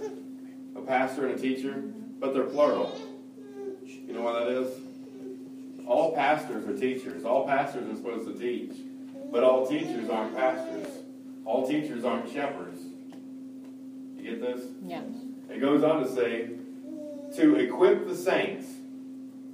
Pastor 0.87 1.27
and 1.27 1.39
a 1.39 1.41
teacher, 1.41 1.83
but 2.21 2.35
they're 2.35 2.45
plural. 2.45 2.97
You 3.87 4.13
know 4.13 4.23
why 4.23 4.41
that 4.41 4.49
is? 4.49 4.69
All 5.87 6.15
pastors 6.15 6.67
are 6.67 6.79
teachers. 6.79 7.25
All 7.25 7.47
pastors 7.47 7.91
are 7.91 7.97
supposed 7.97 8.27
to 8.27 8.39
teach. 8.39 8.77
But 9.31 9.45
all 9.45 9.67
teachers 9.67 10.09
aren't 10.09 10.37
pastors. 10.37 10.87
All 11.45 11.67
teachers 11.67 12.05
aren't 12.05 12.31
shepherds. 12.33 12.81
You 14.17 14.23
get 14.31 14.41
this? 14.41 14.65
Yeah. 14.85 15.03
It 15.51 15.61
goes 15.61 15.83
on 15.83 16.03
to 16.03 16.09
say, 16.15 16.51
to 17.37 17.57
equip 17.57 18.07
the 18.07 18.15
saints. 18.17 18.67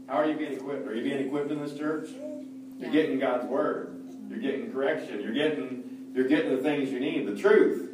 How 0.07 0.16
are 0.16 0.27
you 0.27 0.37
being 0.37 0.53
equipped? 0.53 0.87
Are 0.87 0.95
you 0.95 1.03
being 1.03 1.27
equipped 1.27 1.51
in 1.51 1.61
this 1.61 1.75
church? 1.75 2.11
You're 2.11 2.88
Yeah. 2.88 2.93
getting 2.93 3.19
God's 3.19 3.47
word. 3.47 3.97
You're 4.29 4.38
getting 4.38 4.71
correction. 4.73 5.21
You're 5.21 5.33
getting 5.33 5.85
you're 6.12 6.27
getting 6.27 6.57
the 6.57 6.62
things 6.62 6.90
you 6.90 6.99
need, 6.99 7.25
the 7.27 7.37
truth. 7.37 7.89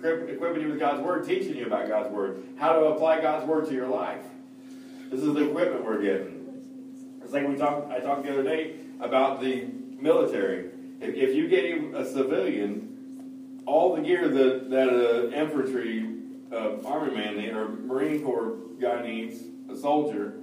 Equip- 0.00 0.30
Equipping 0.30 0.62
you 0.62 0.68
with 0.70 0.80
God's 0.80 1.02
word, 1.02 1.26
teaching 1.26 1.56
you 1.56 1.66
about 1.66 1.86
God's 1.86 2.10
word, 2.10 2.42
how 2.56 2.72
to 2.72 2.86
apply 2.86 3.20
God's 3.20 3.46
word 3.46 3.66
to 3.68 3.74
your 3.74 3.88
life. 3.88 4.24
This 5.10 5.20
is 5.20 5.34
the 5.34 5.50
equipment 5.50 5.84
we're 5.84 6.00
getting. 6.00 7.20
It's 7.22 7.32
like 7.34 7.46
we 7.46 7.56
talked. 7.56 7.92
I 7.92 8.00
talked 8.00 8.22
the 8.22 8.32
other 8.32 8.42
day 8.42 8.76
about 9.00 9.42
the 9.42 9.66
military. 9.98 10.70
If, 11.00 11.14
if 11.14 11.34
you 11.34 11.48
gave 11.48 11.94
a 11.94 12.06
civilian 12.06 13.62
all 13.66 13.94
the 13.94 14.00
gear 14.00 14.26
that 14.26 14.70
that 14.70 14.88
an 14.88 15.34
infantry 15.34 16.16
uh, 16.50 16.76
army 16.86 17.14
man 17.14 17.36
need, 17.36 17.50
or 17.50 17.68
Marine 17.68 18.22
Corps 18.24 18.56
guy 18.80 19.02
needs, 19.02 19.42
a 19.70 19.76
soldier, 19.76 20.34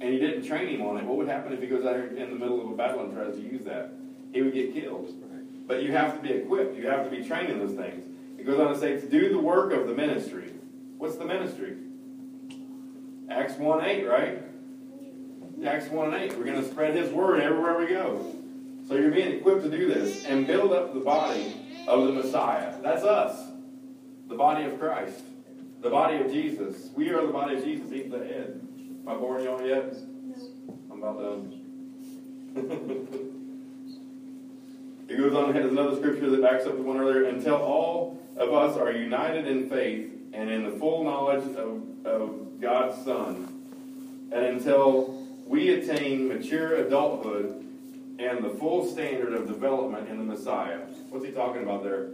and 0.00 0.12
you 0.12 0.18
didn't 0.18 0.44
train 0.44 0.68
him 0.68 0.82
on 0.82 0.96
it, 0.96 1.04
what 1.04 1.16
would 1.18 1.28
happen 1.28 1.52
if 1.52 1.60
he 1.60 1.68
goes 1.68 1.86
out 1.86 1.94
here 1.94 2.06
in 2.06 2.30
the 2.30 2.36
middle 2.36 2.60
of 2.60 2.68
a 2.68 2.74
battle 2.74 3.04
and 3.04 3.14
tries 3.14 3.34
to 3.36 3.40
use 3.40 3.64
that? 3.64 3.92
He 4.32 4.42
would 4.42 4.52
get 4.52 4.74
killed. 4.74 5.14
But 5.66 5.82
you 5.82 5.92
have 5.92 6.16
to 6.16 6.22
be 6.22 6.34
equipped. 6.34 6.76
You 6.76 6.88
have 6.88 7.04
to 7.04 7.10
be 7.10 7.24
trained 7.26 7.48
in 7.48 7.58
those 7.58 7.76
things. 7.76 8.04
It 8.46 8.50
goes 8.50 8.60
on 8.60 8.72
to 8.72 8.78
say 8.78 9.00
to 9.00 9.08
do 9.08 9.28
the 9.30 9.40
work 9.40 9.72
of 9.72 9.88
the 9.88 9.92
ministry. 9.92 10.52
What's 10.98 11.16
the 11.16 11.24
ministry? 11.24 11.78
Acts 13.28 13.54
1 13.54 13.84
8, 13.84 14.06
right? 14.06 14.40
Acts 15.66 15.88
1 15.88 16.14
and 16.14 16.22
8. 16.30 16.38
We're 16.38 16.44
going 16.44 16.62
to 16.62 16.70
spread 16.70 16.94
his 16.94 17.10
word 17.10 17.40
everywhere 17.40 17.76
we 17.76 17.88
go. 17.88 18.24
So 18.86 18.94
you're 18.94 19.10
being 19.10 19.32
equipped 19.32 19.64
to 19.64 19.68
do 19.68 19.92
this 19.92 20.24
and 20.26 20.46
build 20.46 20.72
up 20.72 20.94
the 20.94 21.00
body 21.00 21.56
of 21.88 22.06
the 22.06 22.12
Messiah. 22.12 22.80
That's 22.80 23.02
us. 23.02 23.50
The 24.28 24.36
body 24.36 24.64
of 24.64 24.78
Christ. 24.78 25.24
The 25.82 25.90
body 25.90 26.18
of 26.18 26.30
Jesus. 26.30 26.90
We 26.94 27.10
are 27.10 27.26
the 27.26 27.32
body 27.32 27.56
of 27.56 27.64
Jesus. 27.64 27.90
He's 27.90 28.08
the 28.12 28.18
head. 28.18 28.60
Am 29.02 29.08
I 29.08 29.16
boring 29.16 29.46
y'all 29.46 29.66
yet? 29.66 29.92
I'm 30.88 31.02
about 31.02 31.18
done. 31.18 31.62
It 35.08 35.18
goes 35.18 35.34
on, 35.34 35.54
has 35.54 35.70
another 35.70 35.94
scripture 35.94 36.28
that 36.30 36.42
backs 36.42 36.66
up 36.66 36.74
the 36.76 36.82
one 36.82 36.96
earlier. 36.96 37.26
Until 37.26 37.54
all 37.54 38.20
of 38.36 38.52
us 38.52 38.76
are 38.76 38.92
united 38.92 39.46
in 39.46 39.68
faith 39.68 40.12
and 40.32 40.50
in 40.50 40.64
the 40.64 40.78
full 40.78 41.04
knowledge 41.04 41.44
of, 41.56 41.82
of 42.04 42.60
God's 42.60 43.02
Son, 43.04 43.52
and 44.32 44.44
until 44.44 45.26
we 45.46 45.70
attain 45.70 46.28
mature 46.28 46.76
adulthood 46.76 47.64
and 48.18 48.44
the 48.44 48.50
full 48.50 48.86
standard 48.86 49.32
of 49.32 49.46
development 49.46 50.08
in 50.08 50.18
the 50.18 50.24
Messiah. 50.24 50.80
What's 51.10 51.24
he 51.24 51.32
talking 51.32 51.62
about 51.62 51.84
there? 51.84 52.08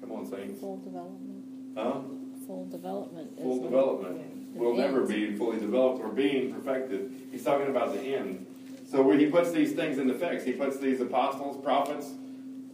Come 0.00 0.12
on, 0.12 0.26
saints. 0.30 0.60
Full 0.60 0.78
development. 0.78 1.44
Huh? 1.76 2.00
Full 2.46 2.66
development. 2.66 3.38
Full 3.38 3.62
development. 3.62 4.54
We'll 4.54 4.74
never 4.74 5.02
be 5.06 5.36
fully 5.36 5.60
developed 5.60 6.02
or 6.02 6.08
being 6.08 6.52
perfected. 6.52 7.12
He's 7.30 7.44
talking 7.44 7.68
about 7.68 7.92
the 7.92 8.00
end. 8.00 8.46
So 8.90 9.02
when 9.02 9.20
he 9.20 9.26
puts 9.26 9.52
these 9.52 9.72
things 9.72 9.98
into 9.98 10.14
effect, 10.14 10.44
he 10.44 10.52
puts 10.52 10.78
these 10.78 11.00
apostles, 11.00 11.62
prophets, 11.62 12.08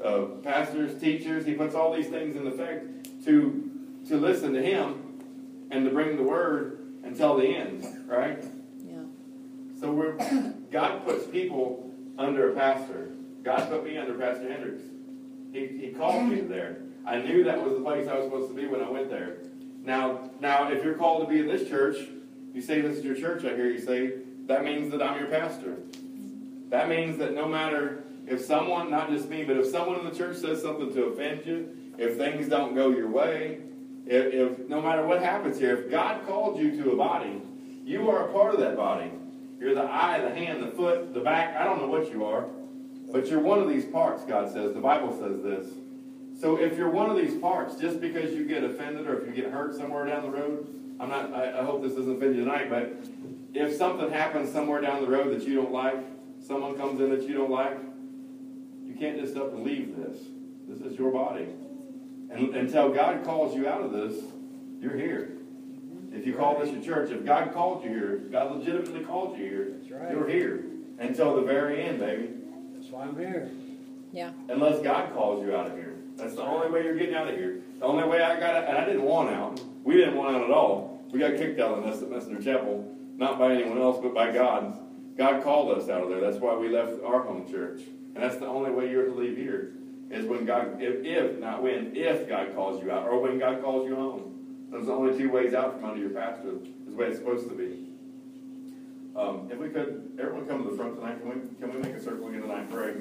uh, 0.02 0.22
pastors, 0.42 1.00
teachers, 1.00 1.46
he 1.46 1.54
puts 1.54 1.74
all 1.74 1.94
these 1.94 2.08
things 2.08 2.36
in 2.36 2.46
effect 2.46 3.24
to 3.24 3.70
to 4.08 4.16
listen 4.16 4.52
to 4.52 4.62
him 4.62 5.02
and 5.70 5.84
to 5.84 5.90
bring 5.90 6.16
the 6.16 6.22
word 6.22 6.78
until 7.02 7.36
the 7.36 7.46
end, 7.46 7.84
right? 8.06 8.44
Yeah. 8.84 8.98
So 9.80 9.90
we're 9.90 10.16
God 10.70 11.04
puts 11.04 11.26
people 11.26 11.92
under 12.18 12.52
a 12.52 12.54
pastor. 12.54 13.10
God 13.42 13.68
put 13.68 13.84
me 13.84 13.96
under 13.96 14.14
Pastor 14.14 14.50
Hendricks. 14.50 14.82
He, 15.52 15.66
he 15.66 15.92
called 15.92 16.24
me 16.24 16.40
there. 16.40 16.78
I 17.06 17.18
knew 17.18 17.44
that 17.44 17.62
was 17.62 17.74
the 17.74 17.80
place 17.80 18.08
I 18.08 18.16
was 18.16 18.24
supposed 18.24 18.48
to 18.48 18.54
be 18.54 18.66
when 18.66 18.82
I 18.82 18.90
went 18.90 19.08
there. 19.08 19.36
Now, 19.84 20.30
now, 20.40 20.68
if 20.68 20.82
you're 20.82 20.94
called 20.94 21.26
to 21.26 21.32
be 21.32 21.38
in 21.38 21.46
this 21.46 21.68
church, 21.68 21.96
you 22.52 22.60
say 22.60 22.80
this 22.80 22.98
is 22.98 23.04
your 23.04 23.14
church. 23.14 23.44
I 23.44 23.54
hear 23.54 23.70
you 23.70 23.78
say 23.78 24.14
that 24.46 24.64
means 24.64 24.90
that 24.90 25.00
I'm 25.00 25.18
your 25.18 25.28
pastor. 25.28 25.76
That 26.70 26.88
means 26.88 27.18
that 27.18 27.34
no 27.34 27.46
matter 27.46 28.02
if 28.26 28.44
someone, 28.44 28.90
not 28.90 29.10
just 29.10 29.28
me, 29.28 29.44
but 29.44 29.56
if 29.56 29.66
someone 29.66 30.00
in 30.00 30.04
the 30.04 30.16
church 30.16 30.36
says 30.36 30.60
something 30.60 30.92
to 30.92 31.04
offend 31.04 31.46
you, 31.46 31.68
if 31.98 32.16
things 32.16 32.48
don't 32.48 32.74
go 32.74 32.90
your 32.90 33.08
way, 33.08 33.60
if, 34.06 34.34
if 34.34 34.68
no 34.68 34.80
matter 34.82 35.04
what 35.06 35.22
happens 35.22 35.58
here, 35.58 35.76
if 35.76 35.90
God 35.90 36.26
called 36.26 36.58
you 36.58 36.82
to 36.82 36.90
a 36.90 36.96
body, 36.96 37.40
you 37.84 38.10
are 38.10 38.28
a 38.28 38.32
part 38.32 38.54
of 38.54 38.60
that 38.60 38.76
body. 38.76 39.10
You're 39.58 39.74
the 39.74 39.84
eye, 39.84 40.20
the 40.20 40.34
hand, 40.34 40.62
the 40.62 40.70
foot, 40.72 41.14
the 41.14 41.20
back. 41.20 41.56
I 41.56 41.64
don't 41.64 41.80
know 41.80 41.88
what 41.88 42.12
you 42.12 42.24
are, 42.24 42.46
but 43.12 43.28
you're 43.28 43.40
one 43.40 43.60
of 43.60 43.68
these 43.68 43.84
parts. 43.84 44.24
God 44.24 44.52
says 44.52 44.74
the 44.74 44.80
Bible 44.80 45.16
says 45.18 45.42
this. 45.42 45.72
So 46.38 46.56
if 46.56 46.76
you're 46.76 46.90
one 46.90 47.08
of 47.08 47.16
these 47.16 47.40
parts, 47.40 47.76
just 47.76 48.00
because 48.00 48.34
you 48.34 48.44
get 48.44 48.62
offended 48.62 49.06
or 49.06 49.20
if 49.20 49.26
you 49.26 49.42
get 49.42 49.50
hurt 49.50 49.74
somewhere 49.74 50.04
down 50.04 50.22
the 50.22 50.30
road, 50.30 50.68
I'm 51.00 51.08
not. 51.08 51.32
I, 51.32 51.60
I 51.60 51.64
hope 51.64 51.82
this 51.82 51.94
doesn't 51.94 52.16
offend 52.16 52.36
you 52.36 52.44
tonight, 52.44 52.68
but 52.68 52.92
if 53.54 53.74
something 53.74 54.10
happens 54.10 54.52
somewhere 54.52 54.80
down 54.82 55.00
the 55.00 55.08
road 55.08 55.34
that 55.34 55.46
you 55.46 55.54
don't 55.54 55.72
like, 55.72 55.96
someone 56.46 56.76
comes 56.76 57.00
in 57.00 57.10
that 57.10 57.22
you 57.22 57.34
don't 57.34 57.50
like, 57.50 57.78
you 58.96 59.06
can't 59.06 59.20
just 59.20 59.36
up 59.36 59.52
and 59.52 59.62
leave 59.62 59.94
this. 59.94 60.18
This 60.66 60.80
is 60.80 60.98
your 60.98 61.10
body. 61.10 61.46
And 62.30 62.56
until 62.56 62.90
God 62.90 63.24
calls 63.24 63.54
you 63.54 63.68
out 63.68 63.82
of 63.82 63.92
this, 63.92 64.24
you're 64.80 64.96
here. 64.96 65.32
If 66.12 66.26
you 66.26 66.32
call 66.32 66.58
this 66.58 66.70
your 66.70 66.82
church, 66.82 67.10
if 67.10 67.24
God 67.24 67.52
called 67.52 67.84
you 67.84 67.90
here, 67.90 68.16
God 68.32 68.56
legitimately 68.56 69.04
called 69.04 69.36
you 69.36 69.44
here, 69.44 69.98
right. 69.98 70.10
you're 70.10 70.26
here 70.26 70.64
until 70.98 71.36
the 71.36 71.42
very 71.42 71.82
end, 71.82 72.00
baby. 72.00 72.30
That's 72.74 72.88
why 72.88 73.02
I'm 73.02 73.18
here. 73.18 73.50
Yeah. 74.12 74.30
Unless 74.48 74.80
God 74.80 75.12
calls 75.12 75.44
you 75.44 75.54
out 75.54 75.66
of 75.66 75.74
here. 75.74 75.94
That's 76.16 76.34
the 76.34 76.42
only 76.42 76.70
way 76.70 76.84
you're 76.84 76.96
getting 76.96 77.14
out 77.14 77.28
of 77.28 77.36
here. 77.36 77.60
The 77.78 77.84
only 77.84 78.08
way 78.08 78.22
I 78.22 78.40
got 78.40 78.56
out, 78.56 78.64
and 78.64 78.78
I 78.78 78.86
didn't 78.86 79.02
want 79.02 79.28
out. 79.28 79.60
We 79.84 79.96
didn't 79.96 80.16
want 80.16 80.34
out 80.34 80.42
at 80.42 80.50
all. 80.50 81.04
We 81.12 81.18
got 81.18 81.36
kicked 81.36 81.60
out 81.60 81.78
of 81.78 81.84
this 81.84 82.02
at 82.02 82.10
Messenger 82.10 82.42
Chapel, 82.42 82.96
not 83.18 83.38
by 83.38 83.52
anyone 83.52 83.78
else, 83.78 83.98
but 84.02 84.14
by 84.14 84.32
God. 84.32 84.78
God 85.18 85.44
called 85.44 85.76
us 85.76 85.90
out 85.90 86.02
of 86.02 86.08
there. 86.08 86.20
That's 86.22 86.38
why 86.38 86.54
we 86.56 86.70
left 86.70 87.02
our 87.04 87.22
home 87.22 87.46
church. 87.50 87.82
And 88.16 88.24
that's 88.24 88.38
the 88.38 88.46
only 88.46 88.70
way 88.70 88.90
you're 88.90 89.04
to 89.04 89.12
leave 89.12 89.36
here. 89.36 89.72
Is 90.10 90.24
when 90.24 90.46
God, 90.46 90.80
if, 90.80 91.04
if, 91.04 91.38
not 91.38 91.62
when, 91.62 91.94
if 91.94 92.26
God 92.26 92.54
calls 92.54 92.82
you 92.82 92.90
out, 92.90 93.06
or 93.06 93.20
when 93.20 93.38
God 93.38 93.62
calls 93.62 93.86
you 93.86 93.94
home. 93.94 94.32
Those 94.70 94.84
are 94.84 94.86
the 94.86 94.92
only 94.92 95.18
two 95.18 95.30
ways 95.30 95.52
out 95.52 95.74
from 95.74 95.90
under 95.90 96.00
your 96.00 96.10
pastor, 96.10 96.48
is 96.48 96.88
the 96.88 96.96
way 96.96 97.08
it's 97.08 97.18
supposed 97.18 97.46
to 97.50 97.54
be. 97.54 97.86
Um, 99.14 99.50
if 99.52 99.58
we 99.58 99.68
could, 99.68 100.16
everyone 100.18 100.46
come 100.46 100.64
to 100.64 100.70
the 100.70 100.76
front 100.76 100.96
tonight, 100.96 101.20
can 101.20 101.28
we, 101.28 101.54
can 101.56 101.74
we 101.74 101.78
make 101.80 101.94
a 101.94 102.02
circle 102.02 102.28
again 102.28 102.40
tonight 102.40 102.60
and 102.60 102.70
pray? 102.70 102.94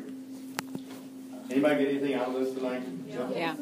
Anybody 1.49 1.84
get 1.86 1.93
anything 1.93 2.13
out 2.15 2.28
of 2.28 2.34
this 2.34 2.54
tonight? 2.54 2.84
Yeah. 3.08 3.56